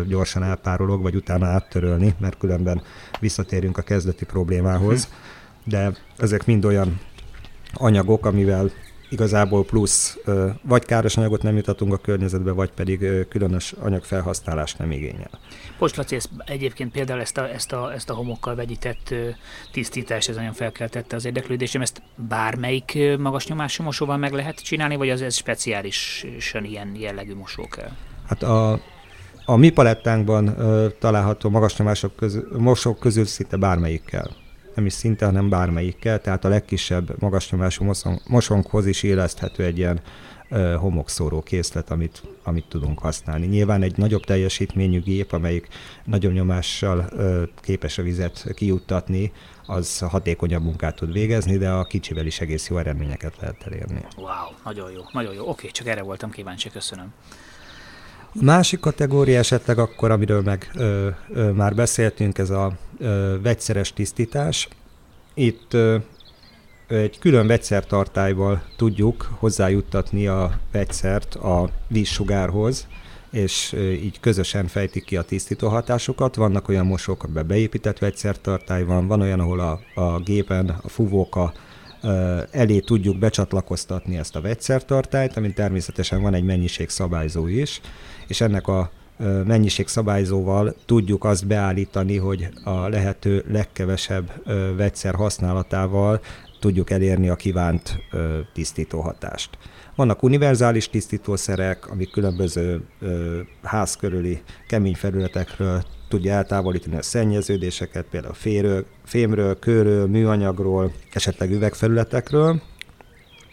gyorsan 0.08 0.42
elpárolog, 0.42 1.02
vagy 1.02 1.14
utána 1.14 1.46
áttörölni, 1.46 2.14
mert 2.18 2.38
különben 2.38 2.82
visszatérünk 3.20 3.78
a 3.78 3.82
kezdeti 3.82 4.24
problémához. 4.24 5.08
De 5.64 5.92
ezek 6.16 6.46
mind 6.46 6.64
olyan 6.64 7.00
anyagok, 7.72 8.26
amivel 8.26 8.70
igazából 9.08 9.64
plusz 9.64 10.18
vagy 10.62 10.84
káros 10.84 11.16
anyagot 11.16 11.42
nem 11.42 11.56
jutatunk 11.56 11.92
a 11.92 11.96
környezetbe, 11.96 12.50
vagy 12.50 12.70
pedig 12.70 13.26
különös 13.28 13.72
anyagfelhasználást 13.72 14.78
nem 14.78 14.90
igényel. 14.90 15.30
Most 15.78 15.96
Laci, 15.96 16.14
ezt, 16.14 16.30
egyébként 16.44 16.92
például 16.92 17.20
ezt 17.20 17.38
a, 17.38 17.48
ezt 17.48 17.72
a, 17.72 17.92
ezt 17.92 18.10
a 18.10 18.14
homokkal 18.14 18.54
vegyített 18.54 19.14
tisztítás, 19.72 20.28
ez 20.28 20.36
nagyon 20.36 20.52
felkeltette 20.52 21.16
az 21.16 21.24
érdeklődésem, 21.24 21.82
ezt 21.82 22.02
bármelyik 22.14 22.98
magas 23.18 23.46
nyomású 23.46 23.82
mosóval 23.82 24.16
meg 24.16 24.32
lehet 24.32 24.62
csinálni, 24.62 24.96
vagy 24.96 25.10
az 25.10 25.22
ez 25.22 25.34
speciálisan 25.34 26.64
ilyen 26.64 26.96
jellegű 26.98 27.34
mosó 27.34 27.68
kell? 27.68 27.90
Hát 28.28 28.42
a, 28.42 28.80
a 29.44 29.56
mi 29.56 29.70
palettánkban 29.70 30.58
ö, 30.58 30.86
található 30.98 31.50
magas 31.50 31.76
nyomások 31.76 32.16
közül, 32.16 32.48
mosók 32.58 32.98
közül 32.98 33.24
szinte 33.24 33.56
bármelyikkel. 33.56 34.30
Nem 34.76 34.86
is 34.86 34.92
szinte, 34.92 35.24
hanem 35.24 35.48
bármelyikkel, 35.48 36.20
tehát 36.20 36.44
a 36.44 36.48
legkisebb 36.48 37.20
magas 37.20 37.50
nyomású 37.50 37.92
mosónkhoz 38.28 38.86
is 38.86 39.02
éleszthető 39.02 39.64
egy 39.64 39.78
ilyen 39.78 40.00
homokszóró 40.78 41.42
készlet, 41.42 41.90
amit, 41.90 42.22
amit 42.42 42.64
tudunk 42.68 42.98
használni. 42.98 43.46
Nyilván 43.46 43.82
egy 43.82 43.96
nagyobb 43.96 44.24
teljesítményű 44.24 45.00
gép, 45.00 45.32
amelyik 45.32 45.68
nagyobb 46.04 46.32
nyomással 46.32 47.10
képes 47.60 47.98
a 47.98 48.02
vizet 48.02 48.46
kijuttatni, 48.54 49.32
az 49.66 49.98
hatékonyabb 49.98 50.62
munkát 50.62 50.96
tud 50.96 51.12
végezni, 51.12 51.56
de 51.56 51.70
a 51.70 51.84
kicsivel 51.84 52.26
is 52.26 52.40
egész 52.40 52.68
jó 52.68 52.78
eredményeket 52.78 53.36
lehet 53.40 53.62
elérni. 53.66 54.04
Wow, 54.16 54.26
nagyon 54.64 54.90
jó, 54.90 55.00
nagyon 55.12 55.34
jó. 55.34 55.48
Oké, 55.48 55.68
csak 55.68 55.86
erre 55.86 56.02
voltam 56.02 56.30
kíváncsi, 56.30 56.70
köszönöm. 56.70 57.12
Másik 58.40 58.80
kategória 58.80 59.38
esetleg 59.38 59.78
akkor, 59.78 60.10
amiről 60.10 60.42
meg 60.42 60.70
ö, 60.74 61.08
ö, 61.28 61.50
már 61.50 61.74
beszéltünk, 61.74 62.38
ez 62.38 62.50
a 62.50 62.72
ö, 62.98 63.36
vegyszeres 63.42 63.92
tisztítás. 63.92 64.68
Itt 65.34 65.74
ö, 65.74 65.96
egy 66.88 67.18
külön 67.18 67.46
vegyszertartályval 67.46 68.62
tudjuk 68.76 69.30
hozzájuttatni 69.38 70.26
a 70.26 70.58
vegyszert 70.72 71.34
a 71.34 71.70
vízsugárhoz, 71.88 72.86
és 73.30 73.72
így 74.02 74.20
közösen 74.20 74.66
fejtik 74.66 75.04
ki 75.04 75.16
a 75.16 75.22
tisztító 75.22 75.68
hatásokat. 75.68 76.34
Vannak 76.34 76.68
olyan 76.68 76.86
mosók, 76.86 77.22
amiben 77.22 77.46
beépített 77.46 77.98
vegyszertartály 77.98 78.84
van, 78.84 79.06
van 79.06 79.20
olyan, 79.20 79.40
ahol 79.40 79.60
a, 79.60 80.00
a 80.00 80.18
gépen 80.18 80.68
a 80.82 80.88
fúvóka 80.88 81.52
elé 82.50 82.78
tudjuk 82.78 83.18
becsatlakoztatni 83.18 84.16
ezt 84.16 84.36
a 84.36 84.40
vegyszertartályt, 84.40 85.36
amin 85.36 85.54
természetesen 85.54 86.22
van 86.22 86.34
egy 86.34 86.44
mennyiségszabályzó 86.44 87.46
is, 87.46 87.80
és 88.28 88.40
ennek 88.40 88.68
a 88.68 88.90
mennyiségszabályzóval 89.44 90.74
tudjuk 90.86 91.24
azt 91.24 91.46
beállítani, 91.46 92.16
hogy 92.16 92.48
a 92.64 92.88
lehető 92.88 93.44
legkevesebb 93.48 94.32
vegyszer 94.76 95.14
használatával 95.14 96.20
tudjuk 96.60 96.90
elérni 96.90 97.28
a 97.28 97.36
kívánt 97.36 97.98
tisztító 98.52 99.00
hatást. 99.00 99.58
Vannak 99.94 100.22
univerzális 100.22 100.88
tisztítószerek, 100.88 101.90
amik 101.90 102.10
különböző 102.10 102.80
ház 103.62 103.96
körüli 103.96 104.42
kemény 104.68 104.94
felületekről 104.94 105.82
tudja 106.08 106.32
eltávolítani 106.32 106.96
a 106.96 107.02
szennyeződéseket, 107.02 108.06
például 108.10 108.34
férő, 108.34 108.84
fémről, 109.04 109.58
kőről, 109.58 110.06
műanyagról, 110.06 110.92
esetleg 111.12 111.50
üvegfelületekről, 111.50 112.60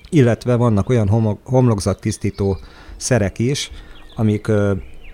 illetve 0.10 0.56
vannak 0.56 0.90
olyan 0.90 1.40
homlokzattisztító 1.44 2.58
szerek 2.98 3.40
is, 3.40 3.72
amik 4.16 4.52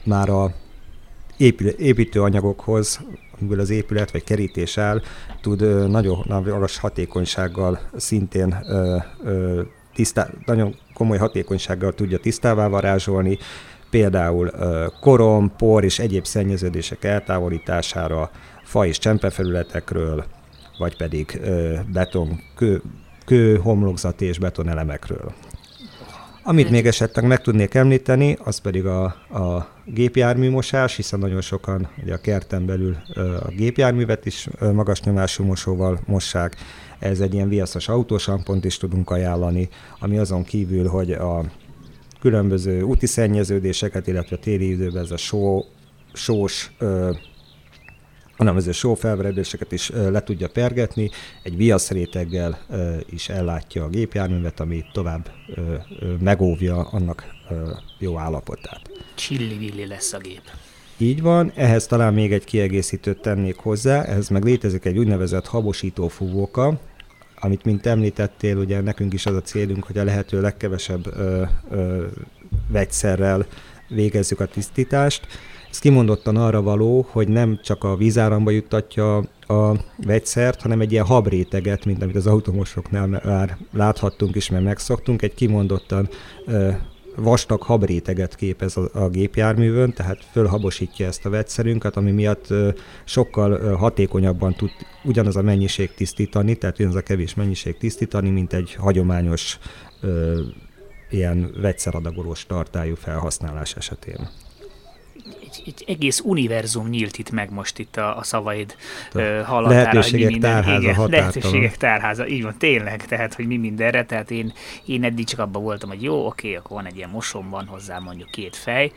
már 0.04 0.30
a 0.30 0.54
építőanyagokhoz, 1.78 3.00
amiből 3.40 3.60
az 3.60 3.70
épület 3.70 4.12
vagy 4.12 4.24
kerítés 4.24 4.78
áll, 4.78 5.02
tud 5.42 5.90
nagyon 5.90 6.26
magas 6.28 6.78
hatékonysággal 6.78 7.80
szintén 7.96 8.56
tisztá, 9.94 10.30
nagyon 10.46 10.76
komoly 10.94 11.18
hatékonysággal 11.18 11.94
tudja 11.94 12.18
tisztává 12.18 12.68
varázsolni, 12.68 13.38
például 13.90 14.52
korom, 15.00 15.52
por 15.58 15.84
és 15.84 16.00
egyéb 16.00 16.26
szennyeződések 16.26 17.04
eltávolítására, 17.04 18.32
fa 18.64 18.86
és 18.86 18.98
csempefelületekről, 18.98 20.26
vagy 20.78 20.98
pedig 20.98 21.42
beton, 21.94 22.40
kő, 22.56 22.82
kő, 23.26 23.58
homlokzati 23.58 24.26
és 24.26 24.40
betonelemekről. 24.40 25.34
Amit 26.50 26.70
még 26.70 26.88
esetleg 26.88 27.28
meg 27.28 27.42
tudnék 27.42 27.74
említeni, 27.74 28.38
az 28.44 28.58
pedig 28.58 28.86
a, 28.86 29.04
a 29.30 29.68
gépjárműmosás, 29.86 30.96
hiszen 30.96 31.20
nagyon 31.20 31.42
sokan 31.42 31.90
ugye 32.04 32.14
a 32.14 32.18
kerten 32.18 32.66
belül 32.66 32.98
a 33.16 33.48
gépjárművet 33.50 34.26
is 34.26 34.48
magas 34.60 35.02
nyomású 35.02 35.44
mosóval 35.44 36.00
mossák. 36.06 36.56
Ez 37.00 37.20
egy 37.20 37.34
ilyen 37.34 37.50
viaszos 37.50 37.88
autósampont 37.88 38.66
is 38.66 38.78
tudunk 38.78 39.10
ajánlani, 39.10 39.70
ami 40.00 40.18
azon 40.18 40.44
kívül, 40.44 40.88
hogy 40.88 41.12
a 41.12 41.44
különböző 42.20 42.82
úti 42.82 43.06
szennyeződéseket, 43.06 44.08
illetve 44.08 44.36
a 44.36 44.40
téli 44.40 44.70
időben 44.70 45.04
ez 45.04 45.12
a 45.12 45.18
só, 45.18 45.66
sós 46.14 46.72
hanem 48.40 48.58
ez 48.58 48.68
a 48.68 48.72
só 48.72 48.94
felveredéseket 48.94 49.72
is 49.72 49.90
le 49.90 50.24
tudja 50.24 50.48
pergetni, 50.48 51.10
egy 51.44 51.58
viaszréteggel 51.58 52.60
is 53.10 53.30
ellátja 53.30 53.84
a 53.84 53.90
gépjárművet, 53.90 54.60
ami 54.60 54.84
tovább 54.94 55.32
megóvja 56.20 56.78
annak 56.78 57.24
jó 57.98 58.18
állapotát. 58.18 58.82
Csilli-villi 59.16 59.88
lesz 59.88 60.14
a 60.14 60.18
gép. 60.18 60.42
Így 60.98 61.22
van, 61.22 61.52
ehhez 61.56 61.86
talán 61.86 62.14
még 62.14 62.34
egy 62.34 62.44
kiegészítőt 62.44 63.22
tennék 63.22 63.58
hozzá, 63.58 64.04
ehhez 64.04 64.30
meg 64.30 64.44
létezik 64.44 64.86
egy 64.86 64.98
úgynevezett 64.98 65.46
habosító 65.46 66.08
fúvóka, 66.08 66.80
amit 67.40 67.66
mint 67.66 67.86
említettél, 67.86 68.58
ugye 68.58 68.82
nekünk 68.82 69.14
is 69.14 69.26
az 69.26 69.36
a 69.36 69.42
célunk, 69.42 69.84
hogy 69.84 69.98
a 69.98 70.04
lehető 70.04 70.42
legkevesebb 70.42 71.08
ö, 71.18 71.44
ö, 71.70 72.06
vegyszerrel 72.68 73.46
végezzük 73.88 74.40
a 74.40 74.46
tisztítást. 74.46 75.28
Ez 75.70 75.80
kimondottan 75.80 76.36
arra 76.36 76.62
való, 76.62 77.08
hogy 77.10 77.28
nem 77.28 77.60
csak 77.64 77.84
a 77.84 77.96
vízáramba 77.96 78.52
juttatja 78.52 79.18
a 79.48 79.76
vegyszert, 80.06 80.62
hanem 80.62 80.82
egy 80.82 80.92
ilyen 80.92 81.06
habréteget, 81.06 81.86
mint 81.86 82.04
amit 82.04 82.16
az 82.16 82.28
automosoknál 82.28 83.08
már 83.08 83.58
láthattunk 83.74 84.36
is, 84.36 84.50
mert 84.50 84.64
megszoktunk, 84.64 85.22
egy 85.22 85.34
kimondottan 85.34 86.10
vastag 87.16 87.62
habréteget 87.62 88.36
képez 88.36 88.78
a, 88.78 89.10
gépjárművön, 89.10 89.94
tehát 89.94 90.26
fölhabosítja 90.32 91.08
ezt 91.08 91.26
a 91.26 91.30
vegyszerünket, 91.30 91.98
ami 91.98 92.12
miatt 92.12 92.48
sokkal 93.04 93.76
hatékonyabban 93.76 94.54
tud 94.54 94.70
ugyanaz 95.04 95.36
a 95.36 95.42
mennyiség 95.42 95.94
tisztítani, 95.94 96.56
tehát 96.56 96.80
ugyanaz 96.80 96.96
a 96.96 97.02
kevés 97.02 97.34
mennyiség 97.34 97.78
tisztítani, 97.78 98.30
mint 98.30 98.54
egy 98.54 98.74
hagyományos 98.74 99.60
ilyen 101.10 101.52
vegyszeradagolós 101.62 102.46
tartályú 102.46 102.96
felhasználás 102.96 103.76
esetén 103.76 104.30
egy, 105.42 105.62
egy 105.66 105.84
egész 105.88 106.20
univerzum 106.20 106.88
nyílt 106.88 107.18
itt 107.18 107.32
meg 107.32 107.52
most 107.52 107.80
itt 107.80 107.98
a, 107.98 108.18
a 108.18 108.24
szavaid 108.24 108.76
uh, 109.14 109.42
hallatára. 109.42 109.82
Lehetőségek 109.82 110.30
minden, 110.30 110.52
tárháza 110.52 110.82
igen, 110.82 111.10
Lehetőségek 111.10 111.78
tárháza, 111.78 112.28
így 112.28 112.44
van, 112.44 112.56
tényleg, 112.58 113.06
tehát, 113.06 113.34
hogy 113.34 113.48
mi 113.48 113.58
mindenre, 113.58 114.06
tehát 114.06 114.32
én, 114.32 114.54
én 114.86 115.04
eddig 115.04 115.26
csak 115.26 115.40
abban 115.40 115.64
voltam, 115.64 115.90
hogy 115.90 116.04
jó, 116.04 116.26
oké, 116.26 116.56
akkor 116.56 116.78
van 116.78 116.86
egy 116.86 116.98
ilyen 116.98 117.10
mosom, 117.10 117.50
van 117.50 117.66
hozzá 117.66 118.00
mondjuk 118.00 118.30
két 118.32 118.56
fej, 118.56 118.92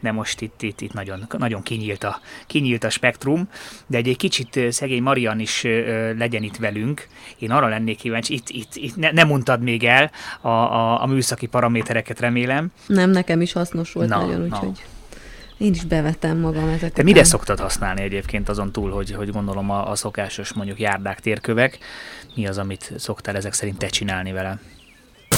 de 0.00 0.12
most 0.12 0.40
itt, 0.40 0.62
itt, 0.62 0.80
itt 0.80 0.92
nagyon, 0.92 1.26
nagyon 1.38 1.62
kinyílt, 1.62 2.04
a, 2.04 2.20
kinyílt 2.46 2.84
a 2.84 2.90
spektrum, 2.90 3.48
de 3.86 3.96
egy, 3.96 4.08
egy 4.08 4.16
kicsit 4.16 4.60
szegény 4.70 5.02
Marian 5.02 5.40
is 5.40 5.62
legyen 6.18 6.42
itt 6.42 6.56
velünk. 6.56 7.06
Én 7.38 7.50
arra 7.50 7.68
lennék 7.68 7.96
kíváncsi, 7.96 8.34
itt, 8.34 8.48
itt, 8.48 8.74
itt 8.74 8.96
ne, 8.96 9.10
nem 9.10 9.26
mondtad 9.26 9.62
még 9.62 9.84
el 9.84 10.10
a, 10.40 10.48
a, 10.48 11.02
a 11.02 11.06
műszaki 11.06 11.46
paramétereket, 11.46 12.20
remélem. 12.20 12.72
Nem, 12.86 13.10
nekem 13.10 13.40
is 13.40 13.52
hasznos 13.52 13.92
volt 13.92 14.08
na, 14.08 14.16
nagyon, 14.18 14.42
úgyhogy... 14.42 14.68
Na. 14.68 14.94
Én 15.58 15.72
is 15.72 15.84
bevettem 15.84 16.38
magam 16.38 16.68
ezeket. 16.68 16.92
Te 16.92 17.02
mire 17.02 17.24
szoktad 17.24 17.58
használni 17.58 18.02
egyébként 18.02 18.48
azon 18.48 18.72
túl, 18.72 18.90
hogy, 18.90 19.12
hogy 19.12 19.30
gondolom 19.30 19.70
a, 19.70 19.90
a 19.90 19.94
szokásos 19.94 20.52
mondjuk 20.52 20.80
járdák, 20.80 21.20
térkövek? 21.20 21.78
Mi 22.34 22.46
az, 22.46 22.58
amit 22.58 22.92
szoktál 22.96 23.36
ezek 23.36 23.52
szerint 23.52 23.78
te 23.78 23.86
csinálni 23.86 24.32
vele? 24.32 24.58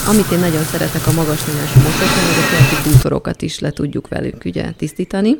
Amit 0.07 0.31
én 0.31 0.39
nagyon 0.39 0.63
szeretek 0.63 1.07
a 1.07 1.11
magas 1.11 1.47
nyomású 1.47 1.79
motorokon, 1.79 2.25
hogy 2.25 2.43
a 2.43 2.49
kerti 2.51 2.89
bútorokat 2.89 3.41
is 3.41 3.59
le 3.59 3.71
tudjuk 3.71 4.07
velük 4.07 4.45
ugye 4.45 4.71
tisztítani. 4.71 5.37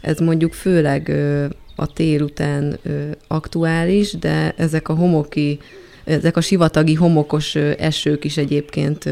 Ez 0.00 0.18
mondjuk 0.18 0.52
főleg 0.52 1.08
ö, 1.08 1.46
a 1.76 1.86
tél 1.86 2.22
után 2.22 2.78
ö, 2.82 3.08
aktuális, 3.26 4.12
de 4.12 4.54
ezek 4.56 4.88
a 4.88 4.94
homoki 4.94 5.58
ezek 6.04 6.36
a 6.36 6.40
sivatagi 6.40 6.94
homokos 6.94 7.54
esők 7.54 8.24
is 8.24 8.36
egyébként 8.36 9.04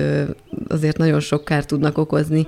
azért 0.69 0.97
nagyon 0.97 1.21
sok 1.21 1.45
kárt 1.45 1.67
tudnak 1.67 1.99
okozni 1.99 2.47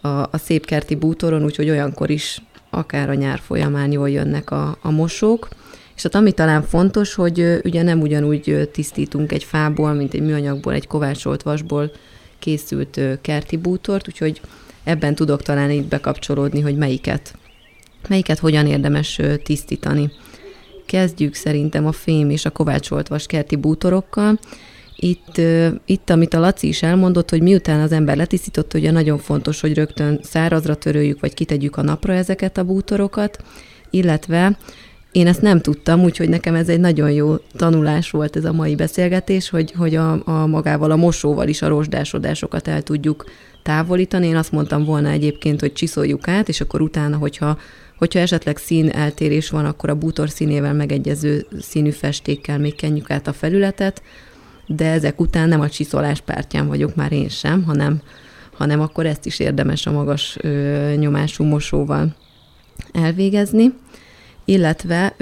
a, 0.00 0.08
a 0.08 0.38
szép 0.38 0.66
kerti 0.66 0.94
bútoron, 0.94 1.44
úgyhogy 1.44 1.70
olyankor 1.70 2.10
is 2.10 2.42
akár 2.70 3.10
a 3.10 3.14
nyár 3.14 3.38
folyamán 3.38 3.92
jól 3.92 4.10
jönnek 4.10 4.50
a, 4.50 4.78
a 4.82 4.90
mosók. 4.90 5.48
És 5.96 6.02
hát 6.02 6.14
ami 6.14 6.32
talán 6.32 6.62
fontos, 6.62 7.14
hogy 7.14 7.60
ugye 7.64 7.82
nem 7.82 8.00
ugyanúgy 8.00 8.70
tisztítunk 8.72 9.32
egy 9.32 9.44
fából, 9.44 9.92
mint 9.92 10.14
egy 10.14 10.22
műanyagból, 10.22 10.72
egy 10.72 10.86
kovácsolt 10.86 11.42
vasból 11.42 11.90
készült 12.38 13.00
kerti 13.20 13.56
bútort, 13.56 14.08
úgyhogy 14.08 14.40
ebben 14.84 15.14
tudok 15.14 15.42
talán 15.42 15.70
itt 15.70 15.88
bekapcsolódni, 15.88 16.60
hogy 16.60 16.76
melyiket, 16.76 17.34
melyiket 18.08 18.38
hogyan 18.38 18.66
érdemes 18.66 19.20
tisztítani. 19.42 20.10
Kezdjük 20.86 21.34
szerintem 21.34 21.86
a 21.86 21.92
fém 21.92 22.30
és 22.30 22.44
a 22.44 22.50
kovácsolt 22.50 23.08
vas 23.08 23.26
kerti 23.26 23.56
bútorokkal. 23.56 24.38
Itt, 25.00 25.40
itt, 25.84 26.10
amit 26.10 26.34
a 26.34 26.40
Laci 26.40 26.68
is 26.68 26.82
elmondott, 26.82 27.30
hogy 27.30 27.42
miután 27.42 27.80
az 27.80 27.92
ember 27.92 28.16
letisztított, 28.16 28.74
ugye 28.74 28.90
nagyon 28.90 29.18
fontos, 29.18 29.60
hogy 29.60 29.74
rögtön 29.74 30.20
szárazra 30.22 30.74
töröljük, 30.74 31.20
vagy 31.20 31.34
kitegyük 31.34 31.76
a 31.76 31.82
napra 31.82 32.12
ezeket 32.12 32.58
a 32.58 32.64
bútorokat, 32.64 33.44
illetve 33.90 34.58
én 35.12 35.26
ezt 35.26 35.42
nem 35.42 35.60
tudtam, 35.60 36.02
úgyhogy 36.02 36.28
nekem 36.28 36.54
ez 36.54 36.68
egy 36.68 36.80
nagyon 36.80 37.10
jó 37.10 37.36
tanulás 37.56 38.10
volt 38.10 38.36
ez 38.36 38.44
a 38.44 38.52
mai 38.52 38.74
beszélgetés, 38.74 39.48
hogy, 39.48 39.72
hogy 39.72 39.94
a, 39.94 40.22
a 40.24 40.46
magával, 40.46 40.90
a 40.90 40.96
mosóval 40.96 41.48
is 41.48 41.62
a 41.62 41.68
rozsdásodásokat 41.68 42.68
el 42.68 42.82
tudjuk 42.82 43.24
távolítani. 43.62 44.26
Én 44.26 44.36
azt 44.36 44.52
mondtam 44.52 44.84
volna 44.84 45.08
egyébként, 45.08 45.60
hogy 45.60 45.72
csiszoljuk 45.72 46.28
át, 46.28 46.48
és 46.48 46.60
akkor 46.60 46.80
utána, 46.80 47.16
hogyha, 47.16 47.58
hogyha 47.98 48.18
esetleg 48.18 48.56
szín 48.56 48.88
eltérés 48.88 49.50
van, 49.50 49.64
akkor 49.64 49.90
a 49.90 49.94
bútor 49.94 50.30
színével 50.30 50.74
megegyező 50.74 51.46
színű 51.60 51.90
festékkel 51.90 52.58
még 52.58 52.74
kenjük 52.74 53.10
át 53.10 53.26
a 53.26 53.32
felületet, 53.32 54.02
de 54.68 54.90
ezek 54.90 55.20
után 55.20 55.48
nem 55.48 55.60
a 55.60 55.68
csiszolás 55.68 56.20
pártján 56.20 56.66
vagyok 56.66 56.94
már 56.94 57.12
én 57.12 57.28
sem, 57.28 57.62
hanem, 57.62 58.00
hanem 58.52 58.80
akkor 58.80 59.06
ezt 59.06 59.26
is 59.26 59.38
érdemes 59.38 59.86
a 59.86 59.90
magas 59.90 60.36
ö, 60.40 60.92
nyomású 60.96 61.44
mosóval 61.44 62.14
elvégezni. 62.92 63.72
Illetve 64.44 65.14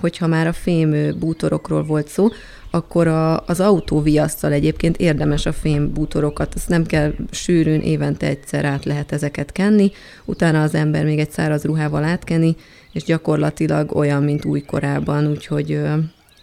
hogyha 0.00 0.26
már 0.26 0.46
a 0.46 0.52
fém 0.52 1.18
bútorokról 1.18 1.84
volt 1.84 2.08
szó, 2.08 2.28
akkor 2.70 3.06
a, 3.06 3.46
az 3.46 3.60
autóviasszal 3.60 4.52
egyébként 4.52 4.96
érdemes 4.96 5.46
a 5.46 5.52
fém 5.52 5.92
bútorokat, 5.92 6.54
azt 6.54 6.68
nem 6.68 6.86
kell 6.86 7.14
sűrűn, 7.30 7.80
évente 7.80 8.26
egyszer 8.26 8.64
át 8.64 8.84
lehet 8.84 9.12
ezeket 9.12 9.52
kenni, 9.52 9.90
utána 10.24 10.62
az 10.62 10.74
ember 10.74 11.04
még 11.04 11.18
egy 11.18 11.30
száraz 11.30 11.64
ruhával 11.64 12.04
átkenni, 12.04 12.56
és 12.92 13.02
gyakorlatilag 13.02 13.96
olyan, 13.96 14.22
mint 14.22 14.44
újkorában, 14.44 15.26
úgyhogy 15.30 15.72
ö, 15.72 15.94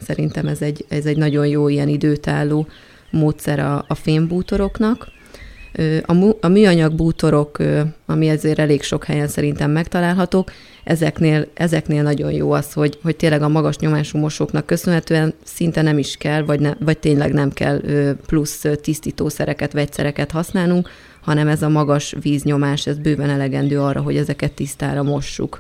szerintem 0.01 0.47
ez 0.47 0.61
egy, 0.61 0.85
ez 0.89 1.05
egy 1.05 1.17
nagyon 1.17 1.47
jó 1.47 1.67
ilyen 1.67 1.87
időtálló 1.87 2.67
módszer 3.11 3.59
a, 3.59 3.85
a 3.87 3.95
fémbútoroknak. 3.95 5.07
A, 6.05 6.35
a 6.41 6.47
műanyag 6.47 6.95
bútorok, 6.95 7.57
ami 8.05 8.27
ezért 8.27 8.59
elég 8.59 8.83
sok 8.83 9.03
helyen 9.03 9.27
szerintem 9.27 9.71
megtalálhatók, 9.71 10.51
ezeknél, 10.83 11.47
ezeknél 11.53 12.03
nagyon 12.03 12.31
jó 12.31 12.51
az, 12.51 12.73
hogy, 12.73 12.99
hogy 13.03 13.15
tényleg 13.15 13.41
a 13.41 13.47
magas 13.47 13.77
nyomású 13.77 14.17
mosóknak 14.17 14.65
köszönhetően 14.65 15.33
szinte 15.43 15.81
nem 15.81 15.97
is 15.97 16.15
kell, 16.17 16.43
vagy, 16.43 16.59
ne, 16.59 16.73
vagy 16.79 16.97
tényleg 16.97 17.33
nem 17.33 17.51
kell 17.51 17.81
plusz 18.25 18.65
tisztítószereket, 18.81 19.71
vegyszereket 19.71 20.31
használnunk, 20.31 20.89
hanem 21.21 21.47
ez 21.47 21.61
a 21.61 21.69
magas 21.69 22.15
víznyomás, 22.21 22.87
ez 22.87 22.97
bőven 22.97 23.29
elegendő 23.29 23.79
arra, 23.79 24.01
hogy 24.01 24.17
ezeket 24.17 24.51
tisztára 24.51 25.03
mossuk. 25.03 25.59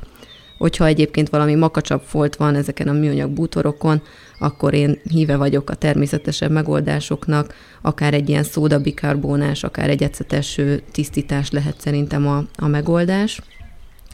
Hogyha 0.57 0.85
egyébként 0.85 1.29
valami 1.29 1.55
makacsabb 1.55 2.01
folt 2.05 2.35
van 2.35 2.55
ezeken 2.55 2.87
a 2.87 2.91
műanyag 2.93 3.29
bútorokon, 3.29 4.01
akkor 4.41 4.73
én 4.73 4.99
híve 5.09 5.35
vagyok 5.35 5.69
a 5.69 5.75
természetesebb 5.75 6.51
megoldásoknak, 6.51 7.55
akár 7.81 8.13
egy 8.13 8.29
ilyen 8.29 8.43
szódabikarbónás, 8.43 9.63
akár 9.63 9.89
egy 9.89 10.03
ecetes 10.03 10.59
tisztítás 10.91 11.51
lehet 11.51 11.81
szerintem 11.81 12.27
a, 12.27 12.43
a 12.55 12.67
megoldás. 12.67 13.41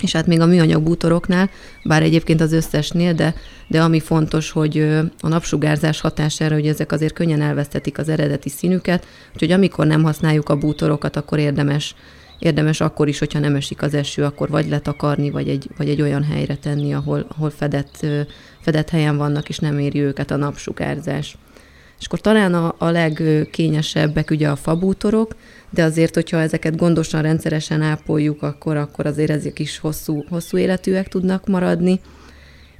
És 0.02 0.12
hát 0.12 0.28
még 0.28 0.40
a 0.40 0.46
műanyag 0.46 0.84
bútoroknál, 0.84 1.50
bár 1.84 2.04
egyébként 2.04 2.42
az 2.42 2.54
összesnél, 2.54 3.14
de, 3.14 3.36
de 3.68 3.82
ami 3.82 4.00
fontos, 4.00 4.52
hogy 4.52 4.78
a 5.20 5.28
napsugárzás 5.28 6.02
hatására, 6.02 6.56
hogy 6.56 6.68
ezek 6.68 6.92
azért 6.92 7.14
könnyen 7.14 7.42
elvesztetik 7.42 7.98
az 7.98 8.10
eredeti 8.10 8.50
színüket, 8.50 9.06
úgyhogy 9.34 9.52
amikor 9.52 9.86
nem 9.86 10.04
használjuk 10.04 10.50
a 10.50 10.58
bútorokat, 10.58 11.16
akkor 11.16 11.40
érdemes 11.40 11.96
érdemes 12.39 12.82
akkor 12.82 13.08
is, 13.08 13.20
hogyha 13.20 13.39
nem 13.39 13.56
esik 13.56 13.82
az 13.82 13.94
eső, 13.94 14.24
akkor 14.24 14.50
vagy 14.50 14.70
letakarni, 14.70 15.29
vagy 15.29 15.50
egy, 15.50 15.70
vagy 15.77 15.89
egy 15.89 16.01
olyan 16.01 16.24
helyre 16.24 16.56
tenni, 16.56 16.94
ahol, 16.94 17.25
ahol 17.29 17.50
fedett, 17.50 18.06
fedett 18.60 18.89
helyen 18.89 19.17
vannak, 19.17 19.50
és 19.50 19.60
nem 19.60 19.79
éri 19.79 20.00
őket 20.00 20.32
a 20.32 20.36
napsugárzás. 20.36 21.38
És 22.00 22.06
akkor 22.06 22.22
talán 22.22 22.53
a, 22.53 22.75
a 22.77 22.89
legkényesebbek 22.89 24.32
ugye 24.32 24.50
a 24.50 24.56
fabútorok, 24.56 25.36
de 25.70 25.84
azért, 25.84 26.13
hogyha 26.13 26.39
ezeket 26.39 26.77
gondosan, 26.77 27.22
rendszeresen 27.22 27.82
ápoljuk, 27.82 28.41
akkor, 28.41 28.77
akkor 28.77 29.06
azért 29.06 29.29
ezek 29.29 29.60
is 29.60 29.77
hosszú, 29.77 30.24
hosszú 30.29 30.58
életűek 30.58 31.08
tudnak 31.08 31.48
maradni. 31.48 32.00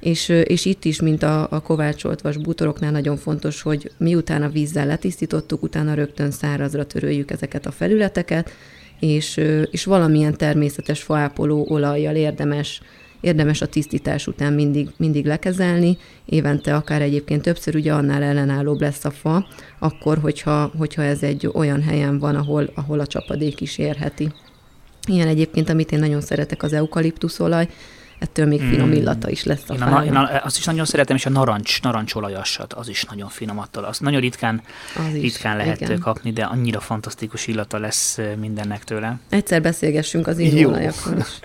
És, 0.00 0.28
és 0.28 0.64
itt 0.64 0.84
is, 0.84 1.00
mint 1.00 1.22
a, 1.22 1.50
a 1.50 1.60
kovácsolt 1.60 2.20
vas 2.20 2.36
bútoroknál 2.36 2.90
nagyon 2.90 3.16
fontos, 3.16 3.62
hogy 3.62 3.90
miután 3.96 4.42
a 4.42 4.48
vízzel 4.48 4.86
letisztítottuk, 4.86 5.62
utána 5.62 5.94
rögtön 5.94 6.30
szárazra 6.30 6.86
töröljük 6.86 7.30
ezeket 7.30 7.66
a 7.66 7.70
felületeket, 7.70 8.50
és, 9.00 9.40
és 9.70 9.84
valamilyen 9.84 10.36
természetes 10.36 11.02
faápoló 11.02 11.66
olajjal 11.68 12.14
érdemes 12.14 12.80
érdemes 13.20 13.60
a 13.60 13.66
tisztítás 13.66 14.26
után 14.26 14.52
mindig, 14.52 14.88
mindig 14.96 15.26
lekezelni, 15.26 15.96
évente 16.24 16.74
akár 16.74 17.02
egyébként 17.02 17.42
többször, 17.42 17.74
ugye 17.74 17.92
annál 17.92 18.22
ellenállóbb 18.22 18.80
lesz 18.80 19.04
a 19.04 19.10
fa, 19.10 19.46
akkor, 19.78 20.18
hogyha, 20.18 20.72
hogyha 20.78 21.02
ez 21.02 21.22
egy 21.22 21.50
olyan 21.52 21.82
helyen 21.82 22.18
van, 22.18 22.34
ahol, 22.34 22.70
ahol 22.74 23.00
a 23.00 23.06
csapadék 23.06 23.60
is 23.60 23.78
érheti. 23.78 24.32
Ilyen 25.08 25.28
egyébként, 25.28 25.68
amit 25.68 25.92
én 25.92 25.98
nagyon 25.98 26.20
szeretek, 26.20 26.62
az 26.62 26.72
eukaliptuszolaj, 26.72 27.68
ettől 28.18 28.46
még 28.46 28.60
finom 28.60 28.88
mm. 28.88 28.92
illata 28.92 29.30
is 29.30 29.44
lesz 29.44 29.62
a 29.68 29.74
én, 29.74 29.82
a, 29.82 30.04
én 30.04 30.14
a, 30.14 30.44
azt 30.44 30.58
is 30.58 30.64
nagyon 30.64 30.84
szeretem, 30.84 31.16
és 31.16 31.26
a 31.26 31.30
narancs, 31.30 31.82
narancsolajasat, 31.82 32.72
az 32.72 32.88
is 32.88 33.04
nagyon 33.04 33.28
finom 33.28 33.58
attól. 33.58 33.84
Azt 33.84 34.00
nagyon 34.00 34.20
ritkán, 34.20 34.62
az 34.96 35.14
is, 35.14 35.22
ritkán 35.22 35.56
lehet 35.56 35.80
igen. 35.80 35.98
kapni, 35.98 36.32
de 36.32 36.44
annyira 36.44 36.80
fantasztikus 36.80 37.46
illata 37.46 37.78
lesz 37.78 38.18
mindennek 38.36 38.84
tőle. 38.84 39.18
Egyszer 39.28 39.62
beszélgessünk 39.62 40.26
az 40.26 40.38
illóolajakról 40.38 41.18
is. 41.18 41.38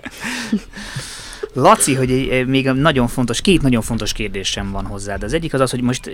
Laci, 1.56 1.94
hogy 1.94 2.44
még 2.46 2.70
nagyon 2.70 3.06
fontos, 3.06 3.40
két 3.40 3.62
nagyon 3.62 3.82
fontos 3.82 4.12
kérdésem 4.12 4.70
van 4.70 4.86
hozzád. 4.86 5.22
Az 5.22 5.32
egyik 5.32 5.54
az 5.54 5.60
az, 5.60 5.70
hogy 5.70 5.80
most 5.80 6.10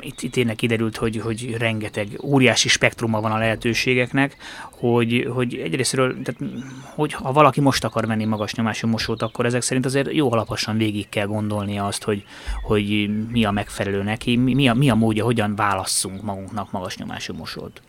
itt, 0.00 0.22
itt 0.22 0.32
tényleg 0.32 0.54
kiderült, 0.54 0.96
hogy, 0.96 1.16
hogy 1.16 1.54
rengeteg 1.58 2.08
óriási 2.22 2.68
spektruma 2.68 3.20
van 3.20 3.32
a 3.32 3.38
lehetőségeknek, 3.38 4.36
hogy, 4.70 5.28
hogy 5.34 5.54
egyrésztről, 5.54 6.22
tehát, 6.22 6.52
hogy 6.94 7.12
ha 7.12 7.32
valaki 7.32 7.60
most 7.60 7.84
akar 7.84 8.04
menni 8.04 8.24
magas 8.24 8.54
nyomású 8.54 8.88
mosót, 8.88 9.22
akkor 9.22 9.46
ezek 9.46 9.62
szerint 9.62 9.86
azért 9.86 10.12
jó 10.12 10.32
alaposan 10.32 10.76
végig 10.76 11.08
kell 11.08 11.26
gondolnia 11.26 11.86
azt, 11.86 12.02
hogy, 12.02 12.24
hogy 12.62 13.10
mi 13.30 13.44
a 13.44 13.50
megfelelő 13.50 14.02
neki, 14.02 14.36
mi 14.36 14.68
a, 14.68 14.74
mi 14.74 14.90
a 14.90 14.94
módja, 14.94 15.24
hogyan 15.24 15.54
válasszunk 15.54 16.22
magunknak 16.22 16.72
magas 16.72 16.96
nyomású 16.96 17.34
mosót. 17.34 17.82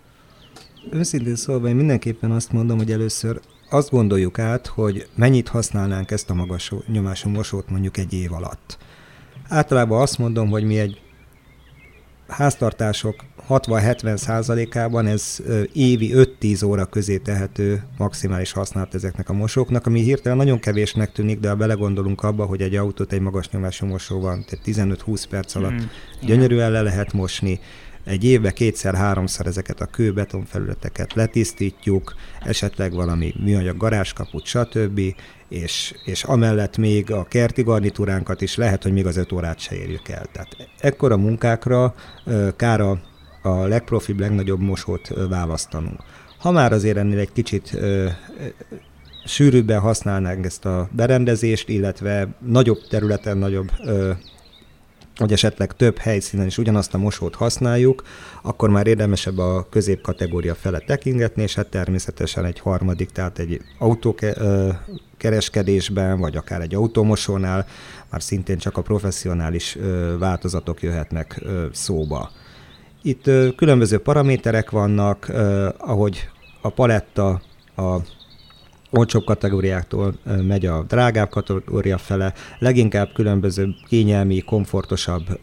Őszintén 0.92 1.36
szólva 1.36 1.68
én 1.68 1.76
mindenképpen 1.76 2.32
azt 2.32 2.52
mondom, 2.52 2.78
hogy 2.78 2.92
először 2.92 3.40
azt 3.70 3.90
gondoljuk 3.90 4.40
át, 4.40 4.68
hogy 4.68 5.08
mennyit 5.16 5.48
használnánk 5.48 6.12
ezt 6.12 6.30
a 6.30 6.34
magas 6.34 6.74
nyomású 6.88 7.30
mosót 7.30 7.70
mondjuk 7.70 7.98
egy 7.98 8.14
év 8.14 8.34
alatt. 8.34 8.78
Általában 9.48 10.02
azt 10.02 10.18
mondom, 10.18 10.50
hogy 10.50 10.64
mi 10.64 10.80
egy 10.80 11.02
háztartások 12.28 13.16
60-70 13.50 14.18
százalékában 14.18 15.08
ez 15.08 15.38
évi 15.74 16.12
5-10 16.14 16.66
óra 16.66 16.86
közé 16.86 17.18
tehető 17.18 17.84
maximális 17.98 18.52
használat 18.52 18.94
ezeknek 18.94 19.30
a 19.30 19.34
mosóknak, 19.34 19.86
ami 19.86 20.02
hirtelen 20.02 20.38
nagyon 20.38 20.60
kevésnek 20.60 21.12
tűnik, 21.12 21.40
de 21.40 21.50
ha 21.50 21.56
belegondolunk 21.56 22.24
abba, 22.24 22.46
hogy 22.46 22.62
egy 22.62 22.76
autót 22.76 23.14
egy 23.14 23.22
magas 23.22 23.50
nyomású 23.50 23.86
mosó 23.86 24.20
van, 24.20 24.46
tehát 24.46 24.96
15-20 25.06 25.24
perc 25.30 25.56
alatt 25.56 25.72
mm, 25.72 25.86
gyönyörűen 26.22 26.72
le 26.72 26.82
lehet 26.82 27.14
mosni, 27.14 27.60
egy 28.06 28.24
évbe 28.24 28.52
kétszer-háromszor 28.52 29.48
ezeket 29.48 29.82
a 29.82 29.86
kőbeton 29.86 30.46
felületeket 30.46 31.14
letisztítjuk, 31.14 32.14
esetleg 32.42 32.94
valami 32.94 33.34
műanyag 33.44 33.78
garázskaput, 33.78 34.46
stb., 34.46 35.02
és, 35.50 35.94
és 36.06 36.24
amellett 36.24 36.78
még 36.78 37.12
a 37.12 37.24
kerti 37.24 37.64
garnitúránkat 37.64 38.42
is 38.42 38.56
lehet, 38.56 38.84
hogy 38.84 38.94
még 38.94 39.06
az 39.06 39.18
öt 39.18 39.32
órát 39.32 39.60
se 39.60 39.76
érjük 39.76 40.08
el. 40.08 40.26
Tehát 40.32 40.70
ekkora 40.80 41.18
munkákra 41.18 41.96
kár 42.56 42.82
a, 42.82 43.00
a 43.42 43.68
legprofibb, 43.68 44.20
legnagyobb 44.20 44.60
mosót 44.60 45.14
választanunk. 45.30 46.00
Ha 46.40 46.52
már 46.52 46.72
azért 46.72 46.98
ennél 46.98 47.20
egy 47.20 47.32
kicsit 47.32 47.74
ö, 47.74 48.08
sűrűbben 49.26 49.80
használnánk 49.80 50.46
ezt 50.46 50.66
a 50.66 50.90
berendezést, 50.92 51.70
illetve 51.70 52.28
nagyobb 52.46 52.88
területen, 52.90 53.38
nagyobb 53.38 53.72
ö, 53.86 54.12
vagy 55.18 55.32
esetleg 55.32 55.74
több 55.74 55.98
helyszínen 55.98 56.46
is 56.46 56.58
ugyanazt 56.58 56.94
a 56.94 56.98
mosót 56.98 57.36
használjuk, 57.36 58.04
akkor 58.42 58.70
már 58.70 58.88
érdemesebb 58.88 59.38
a 59.38 59.68
középkategória 59.70 60.56
fele 60.56 60.80
tekingetni, 60.80 61.42
és 61.42 61.56
hát 61.56 61.68
természetesen 61.68 62.46
egy 62.46 62.60
harmadik, 62.60 63.10
tehát 63.10 63.40
egy 63.40 63.62
autókereskedésben, 63.80 66.20
vagy 66.20 66.36
akár 66.36 66.62
egy 66.62 66.76
automosónál 66.76 67.68
már 68.10 68.24
szintén 68.24 68.58
csak 68.58 68.78
a 68.78 68.82
professzionális 68.82 69.78
változatok 70.20 70.82
jöhetnek 70.82 71.42
szóba. 71.72 72.32
Itt 73.02 73.24
különböző 73.56 73.98
paraméterek 73.98 74.70
vannak, 74.70 75.32
ahogy 75.78 76.30
a 76.62 76.70
paletta 76.70 77.42
a 77.76 77.98
olcsóbb 78.98 79.24
kategóriáktól 79.24 80.14
megy 80.24 80.66
a 80.66 80.84
drágább 80.84 81.30
kategória 81.30 81.98
fele, 81.98 82.34
leginkább 82.60 83.14
különböző 83.14 83.76
kényelmi, 83.88 84.40
komfortosabb 84.40 85.40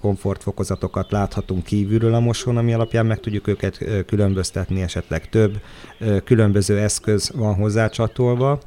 komfortfokozatokat 0.00 1.10
láthatunk 1.10 1.64
kívülről 1.64 2.14
a 2.14 2.20
mosón, 2.20 2.56
ami 2.56 2.72
alapján 2.72 3.06
meg 3.06 3.20
tudjuk 3.20 3.46
őket 3.46 4.04
különböztetni, 4.06 4.82
esetleg 4.82 5.28
több 5.28 5.60
ö, 5.98 6.20
különböző 6.24 6.78
eszköz 6.78 7.30
van 7.34 7.54
hozzácsatolva, 7.54 8.60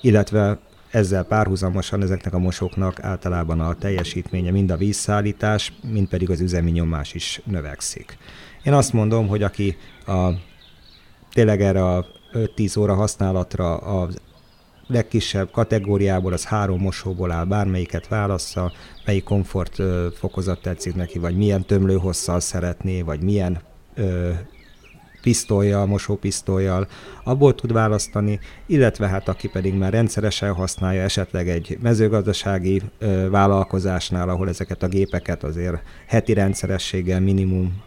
illetve 0.00 0.58
ezzel 0.90 1.24
párhuzamosan 1.24 2.02
ezeknek 2.02 2.34
a 2.34 2.38
mosóknak 2.38 3.00
általában 3.02 3.60
a 3.60 3.74
teljesítménye 3.74 4.50
mind 4.50 4.70
a 4.70 4.76
vízszállítás, 4.76 5.72
mind 5.92 6.08
pedig 6.08 6.30
az 6.30 6.40
üzemi 6.40 6.70
nyomás 6.70 7.14
is 7.14 7.40
növekszik. 7.44 8.18
Én 8.62 8.72
azt 8.72 8.92
mondom, 8.92 9.28
hogy 9.28 9.42
aki 9.42 9.76
a, 10.06 10.28
tényleg 11.32 11.62
erre 11.62 11.84
a 11.84 12.06
5-10 12.34 12.78
óra 12.78 12.94
használatra 12.94 13.76
a 13.76 14.08
legkisebb 14.86 15.50
kategóriából, 15.50 16.32
az 16.32 16.44
három 16.44 16.80
mosóból 16.80 17.30
áll, 17.30 17.44
bármelyiket 17.44 18.08
válassza, 18.08 18.72
melyik 19.04 19.24
komfort 19.24 19.82
fokozat 20.14 20.62
tetszik 20.62 20.94
neki, 20.94 21.18
vagy 21.18 21.36
milyen 21.36 21.64
tömlőhosszal 21.64 22.40
szeretné, 22.40 23.02
vagy 23.02 23.22
milyen 23.22 23.60
ö, 23.94 24.30
pisztolyjal, 25.22 25.86
mosópisztolyjal, 25.86 26.88
abból 27.24 27.54
tud 27.54 27.72
választani, 27.72 28.40
illetve 28.66 29.08
hát 29.08 29.28
aki 29.28 29.48
pedig 29.48 29.74
már 29.74 29.92
rendszeresen 29.92 30.52
használja, 30.52 31.02
esetleg 31.02 31.48
egy 31.48 31.78
mezőgazdasági 31.82 32.82
ö, 32.98 33.30
vállalkozásnál, 33.30 34.28
ahol 34.28 34.48
ezeket 34.48 34.82
a 34.82 34.88
gépeket 34.88 35.44
azért 35.44 35.82
heti 36.06 36.32
rendszerességgel 36.32 37.20
minimum 37.20 37.82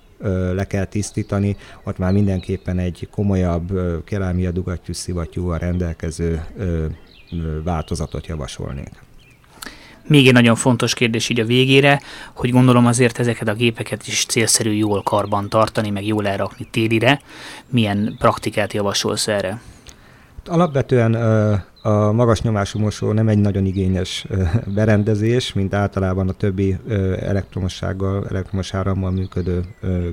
le 0.54 0.68
kell 0.68 0.86
tisztítani, 0.86 1.58
ott 1.84 1.98
már 1.98 2.12
mindenképpen 2.12 2.80
egy 2.80 3.08
komolyabb 3.12 3.72
kerámia 4.06 4.52
dugattyú 4.52 4.94
szivattyúval 4.94 5.58
rendelkező 5.58 6.46
változatot 7.64 8.28
javasolnék. 8.28 8.92
Még 10.08 10.28
egy 10.28 10.34
nagyon 10.34 10.56
fontos 10.56 10.94
kérdés 10.94 11.30
így 11.30 11.40
a 11.40 11.46
végére, 11.46 12.02
hogy 12.34 12.52
gondolom 12.52 12.86
azért 12.86 13.20
ezeket 13.20 13.48
a 13.48 13.54
gépeket 13.54 14.08
is 14.08 14.26
célszerű 14.26 14.72
jól 14.72 15.04
karban 15.04 15.50
tartani, 15.50 15.90
meg 15.90 16.06
jól 16.06 16.28
elrakni 16.28 16.68
télire. 16.72 17.22
Milyen 17.70 18.16
praktikát 18.20 18.74
javasolsz 18.74 19.28
erre? 19.28 19.62
Alapvetően 20.46 21.12
a 21.88 22.12
magas 22.12 22.42
nyomású 22.42 22.80
mosó 22.80 23.12
nem 23.12 23.28
egy 23.28 23.38
nagyon 23.38 23.66
igényes 23.66 24.26
berendezés, 24.74 25.54
mint 25.54 25.74
általában 25.74 26.30
a 26.30 26.34
többi 26.34 26.78
elektromossággal, 27.20 28.28
elektromos 28.30 28.74
árammal 28.74 29.12
működő 29.12 29.64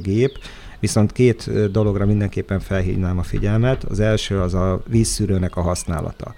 gép. 0.02 0.38
Viszont 0.80 1.12
két 1.12 1.70
dologra 1.70 2.06
mindenképpen 2.06 2.60
felhívnám 2.60 3.18
a 3.18 3.22
figyelmet. 3.22 3.84
Az 3.84 4.00
első 4.00 4.40
az 4.40 4.54
a 4.54 4.82
vízszűrőnek 4.88 5.56
a 5.56 5.60
használata. 5.60 6.34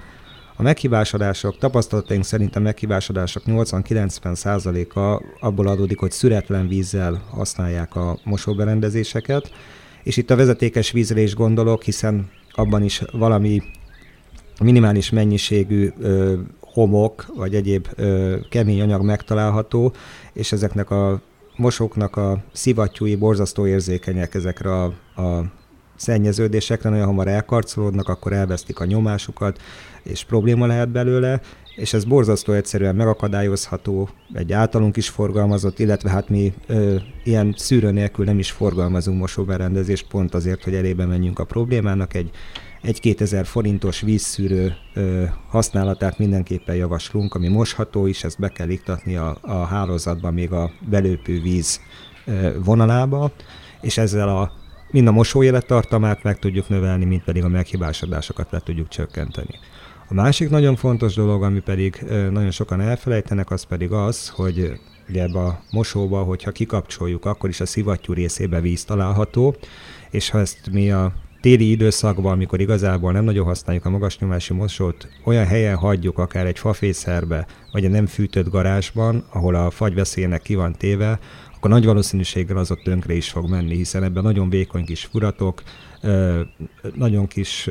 A 0.57 0.63
meghibásodások, 0.63 1.59
tapasztalataink 1.59 2.25
szerint 2.25 2.57
a 2.57 2.61
meghibásodások 2.61 3.43
80-90%-a 3.47 5.23
abból 5.47 5.67
adódik, 5.67 5.99
hogy 5.99 6.11
szüretlen 6.11 6.69
vízzel 6.69 7.23
használják 7.31 7.97
a 7.97 8.19
mosóberendezéseket, 8.25 9.51
és 10.03 10.17
itt 10.17 10.31
a 10.31 10.37
vezetékes 10.37 10.91
vízre 10.91 11.21
is 11.21 11.35
gondolok, 11.35 11.83
hiszen 11.83 12.31
abban 12.53 12.83
is 12.83 13.03
valami 13.13 13.63
minimális 14.63 15.11
mennyiségű 15.11 15.91
ö, 16.01 16.35
homok 16.61 17.27
vagy 17.37 17.55
egyéb 17.55 17.89
ö, 17.95 18.37
kemény 18.51 18.81
anyag 18.81 19.03
megtalálható, 19.03 19.93
és 20.33 20.53
ezeknek 20.53 20.91
a 20.91 21.21
mosóknak 21.57 22.17
a 22.17 22.43
szivattyúi 22.53 23.17
borzasztó 23.17 23.67
érzékenyek 23.67 24.35
ezekre 24.35 24.73
a, 24.73 24.85
a 25.23 25.45
szennyeződésekre, 25.97 26.91
nagyon 26.91 27.07
hamar 27.07 27.29
elkarcolódnak, 27.29 28.09
akkor 28.09 28.33
elvesztik 28.33 28.81
a 28.81 28.85
nyomásukat, 28.85 29.61
és 30.03 30.25
probléma 30.25 30.67
lehet 30.67 30.89
belőle, 30.89 31.41
és 31.77 31.93
ez 31.93 32.05
borzasztó 32.05 32.53
egyszerűen 32.53 32.95
megakadályozható, 32.95 34.09
egy 34.33 34.53
általunk 34.53 34.97
is 34.97 35.09
forgalmazott, 35.09 35.79
illetve 35.79 36.11
hát 36.11 36.29
mi 36.29 36.53
ö, 36.67 36.97
ilyen 37.25 37.55
szűrő 37.57 37.91
nélkül 37.91 38.25
nem 38.25 38.39
is 38.39 38.51
forgalmazunk 38.51 39.19
mosóberendezést, 39.19 40.07
pont 40.09 40.35
azért, 40.35 40.65
hogy 40.65 40.75
elébe 40.75 41.07
menjünk 41.07 41.39
a 41.39 41.45
problémának, 41.45 42.15
egy 42.15 42.31
egy 42.87 43.17
ezer 43.19 43.47
forintos 43.47 44.01
vízszűrő 44.01 44.75
használatát 45.49 46.19
mindenképpen 46.19 46.75
javaslunk, 46.75 47.35
ami 47.35 47.49
mosható 47.49 48.07
is, 48.07 48.25
ezt 48.25 48.39
be 48.39 48.49
kell 48.49 48.69
iktatni 48.69 49.17
a, 49.17 49.39
a 49.41 49.65
hálózatba, 49.65 50.31
még 50.31 50.53
a 50.53 50.71
belőpő 50.91 51.41
víz 51.41 51.81
vonalába, 52.65 53.33
és 53.81 53.99
ezzel 53.99 54.29
a 54.29 54.53
mind 54.91 55.07
a 55.07 55.13
mosóélettartamát 55.13 56.23
meg 56.23 56.39
tudjuk 56.39 56.69
növelni, 56.69 57.05
mint 57.05 57.25
pedig 57.25 57.45
a 57.45 57.49
meghibásodásokat 57.49 58.51
le 58.51 58.61
tudjuk 58.61 58.89
csökkenteni. 58.89 59.55
A 60.09 60.15
másik 60.15 60.51
nagyon 60.51 60.77
fontos 60.77 61.15
dolog, 61.15 61.43
ami 61.43 61.61
pedig 61.61 62.05
nagyon 62.31 62.51
sokan 62.51 62.81
elfelejtenek, 62.81 63.51
az 63.51 63.63
pedig 63.63 63.93
az, 63.93 64.29
hogy 64.29 64.81
ugye 65.09 65.23
ebbe 65.23 65.39
a 65.39 65.61
mosóba, 65.71 66.23
hogyha 66.23 66.51
kikapcsoljuk, 66.51 67.25
akkor 67.25 67.49
is 67.49 67.61
a 67.61 67.67
szivattyú 67.67 68.13
részébe 68.13 68.61
víz 68.61 68.85
található, 68.85 69.57
és 70.11 70.31
ha 70.31 70.39
ezt 70.39 70.71
mi 70.73 70.91
a 70.91 71.13
téli 71.41 71.71
időszakban, 71.71 72.33
amikor 72.33 72.61
igazából 72.61 73.13
nem 73.13 73.25
nagyon 73.25 73.47
használjuk 73.47 73.85
a 73.85 73.91
magas 73.91 74.19
nyomású 74.19 74.55
mosót, 74.55 75.09
olyan 75.25 75.47
helyen 75.47 75.77
hagyjuk, 75.77 76.19
akár 76.19 76.47
egy 76.47 76.59
fafészerbe, 76.59 77.47
vagy 77.73 77.85
a 77.85 77.89
nem 77.89 78.07
fűtött 78.07 78.51
garázsban, 78.51 79.25
ahol 79.33 79.55
a 79.55 79.71
fagyveszélynek 79.71 80.43
ki 80.43 80.55
van 80.55 80.73
téve, 80.73 81.19
akkor 81.57 81.71
nagy 81.71 81.85
valószínűséggel 81.85 82.57
az 82.57 82.71
ott 82.71 82.83
tönkre 82.83 83.15
is 83.15 83.29
fog 83.29 83.49
menni, 83.51 83.77
hiszen 83.77 84.05
ebben 84.05 84.23
nagyon 84.23 84.51
vékony 84.51 84.85
kis 84.85 85.05
furatok, 85.05 85.63
nagyon 86.95 87.27
kis 87.27 87.71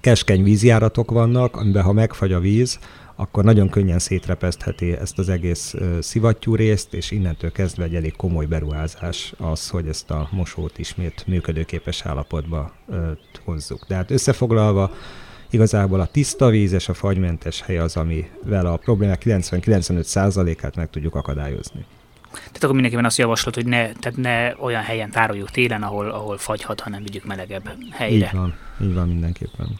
keskeny 0.00 0.42
vízjáratok 0.42 1.10
vannak, 1.10 1.56
amiben 1.56 1.82
ha 1.82 1.92
megfagy 1.92 2.32
a 2.32 2.40
víz, 2.40 2.78
akkor 3.16 3.44
nagyon 3.44 3.68
könnyen 3.68 3.98
szétrepesztheti 3.98 4.92
ezt 4.92 5.18
az 5.18 5.28
egész 5.28 5.74
szivattyú 6.00 6.54
részt, 6.54 6.94
és 6.94 7.10
innentől 7.10 7.52
kezdve 7.52 7.84
egy 7.84 7.94
elég 7.94 8.16
komoly 8.16 8.46
beruházás 8.46 9.32
az, 9.38 9.68
hogy 9.68 9.88
ezt 9.88 10.10
a 10.10 10.28
mosót 10.30 10.78
ismét 10.78 11.24
működőképes 11.26 12.02
állapotba 12.02 12.72
hozzuk. 13.44 13.86
De 13.86 13.94
hát 13.94 14.10
összefoglalva, 14.10 14.90
igazából 15.50 16.00
a 16.00 16.06
tiszta 16.06 16.48
víz 16.48 16.72
és 16.72 16.88
a 16.88 16.94
fagymentes 16.94 17.62
hely 17.62 17.78
az, 17.78 17.96
amivel 17.96 18.66
a 18.66 18.76
problémák 18.76 19.22
90-95%-át 19.24 20.76
meg 20.76 20.90
tudjuk 20.90 21.14
akadályozni. 21.14 21.84
Tehát 22.32 22.56
akkor 22.56 22.72
mindenképpen 22.72 23.04
azt 23.04 23.18
javaslod, 23.18 23.54
hogy 23.54 23.66
ne, 23.66 23.92
tehát 23.92 24.16
ne 24.16 24.64
olyan 24.64 24.82
helyen 24.82 25.10
tároljuk 25.10 25.50
télen, 25.50 25.82
ahol, 25.82 26.10
ahol 26.10 26.38
fagyhat, 26.38 26.80
hanem 26.80 27.02
vigyük 27.02 27.24
melegebb 27.24 27.70
helyre. 27.90 28.26
Így 28.26 28.32
van, 28.32 28.54
így 28.82 28.94
van 28.94 29.08
mindenképpen. 29.08 29.78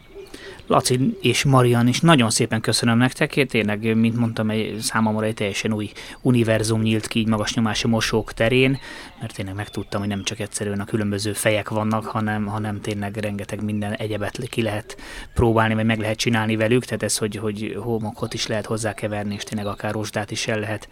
Laci 0.67 1.17
és 1.21 1.45
Marian 1.45 1.89
is. 1.89 2.01
Nagyon 2.01 2.31
szépen 2.31 2.61
köszönöm 2.61 2.99
nektek, 2.99 3.47
tényleg, 3.47 3.97
mint 3.97 4.17
mondtam, 4.17 4.51
egy 4.51 4.77
számomra 4.81 5.27
egy 5.27 5.35
teljesen 5.35 5.73
új 5.73 5.91
univerzum 6.23 6.83
nyílt 6.83 7.07
ki 7.07 7.19
így 7.19 7.29
magas 7.29 7.55
nyomású 7.55 7.89
mosók 7.89 8.33
terén, 8.33 8.79
mert 9.21 9.35
tényleg 9.35 9.55
megtudtam, 9.55 10.01
hogy 10.01 10.09
nem 10.09 10.25
csak 10.25 10.39
egyszerűen 10.39 10.81
a 10.81 10.85
különböző 10.85 11.33
fejek 11.33 11.69
vannak, 11.69 12.05
hanem, 12.05 12.47
hanem 12.47 12.81
tényleg 12.81 13.17
rengeteg 13.17 13.63
minden 13.63 13.93
egyebet 13.93 14.49
ki 14.49 14.63
lehet 14.63 14.97
próbálni, 15.35 15.75
vagy 15.75 15.85
meg 15.85 15.99
lehet 15.99 16.17
csinálni 16.17 16.57
velük, 16.57 16.85
tehát 16.85 17.03
ez, 17.03 17.17
hogy, 17.17 17.37
hogy 17.37 17.77
homokot 17.81 18.35
is 18.35 18.47
lehet 18.47 18.67
hozzákeverni, 18.67 19.35
és 19.35 19.43
tényleg 19.43 19.67
akár 19.67 19.93
rozsdát 19.93 20.31
is 20.31 20.47
el 20.47 20.59
lehet 20.59 20.89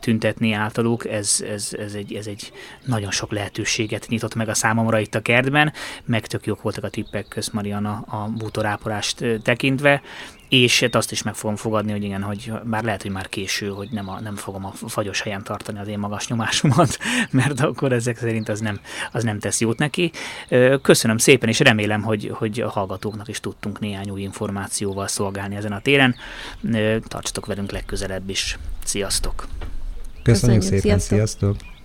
tüntetni 0.00 0.52
általuk, 0.52 1.06
ez, 1.06 1.44
ez, 1.48 1.74
ez, 1.78 1.94
egy, 1.94 2.14
ez 2.14 2.26
egy 2.26 2.52
nagyon 2.84 3.10
sok 3.10 3.32
lehetőséget 3.32 4.06
nyitott 4.08 4.34
meg 4.34 4.48
a 4.48 4.54
számomra 4.54 4.98
itt 4.98 5.14
a 5.14 5.22
kertben, 5.22 5.72
meg 6.04 6.26
tök 6.26 6.46
jók 6.46 6.62
voltak 6.62 6.84
a 6.84 6.88
tippek 6.88 7.28
köz 7.28 7.48
Mariana 7.48 8.04
a 8.06 8.28
bútorápolást 8.36 9.24
tekintve, 9.42 10.02
és 10.48 10.80
hát 10.80 10.94
azt 10.94 11.12
is 11.12 11.22
meg 11.22 11.34
fogom 11.34 11.56
fogadni, 11.56 11.92
hogy 11.92 12.04
igen, 12.04 12.22
hogy 12.22 12.52
bár 12.64 12.84
lehet, 12.84 13.02
hogy 13.02 13.10
már 13.10 13.28
késő, 13.28 13.68
hogy 13.68 13.88
nem, 13.90 14.08
a, 14.08 14.20
nem 14.20 14.36
fogom 14.36 14.64
a 14.64 14.72
fagyos 14.86 15.20
helyen 15.20 15.42
tartani 15.42 15.78
az 15.78 15.88
én 15.88 15.98
magas 15.98 16.28
nyomásomat, 16.28 16.98
mert 17.30 17.60
akkor 17.60 17.92
ezek 17.92 18.16
szerint 18.16 18.48
az 18.48 18.60
nem, 18.60 18.80
az 19.12 19.24
nem 19.24 19.38
tesz 19.38 19.60
jót 19.60 19.78
neki. 19.78 20.10
Köszönöm 20.82 21.18
szépen, 21.18 21.48
és 21.48 21.58
remélem, 21.58 22.02
hogy, 22.02 22.30
hogy 22.34 22.60
a 22.60 22.68
hallgatóknak 22.68 23.28
is 23.28 23.40
tudtunk 23.40 23.80
néhány 23.80 24.10
új 24.10 24.20
információval 24.20 25.06
szolgálni 25.06 25.56
ezen 25.56 25.72
a 25.72 25.80
téren. 25.80 26.14
Tartsatok 27.08 27.46
velünk 27.46 27.70
legközelebb 27.70 28.28
is. 28.28 28.58
Sziasztok! 28.84 29.46
Köszönjük, 30.22 30.60
Köszönjük 30.60 30.82
szépen, 30.82 30.98
sziasztok! 30.98 31.16
sziasztok. 31.16 31.77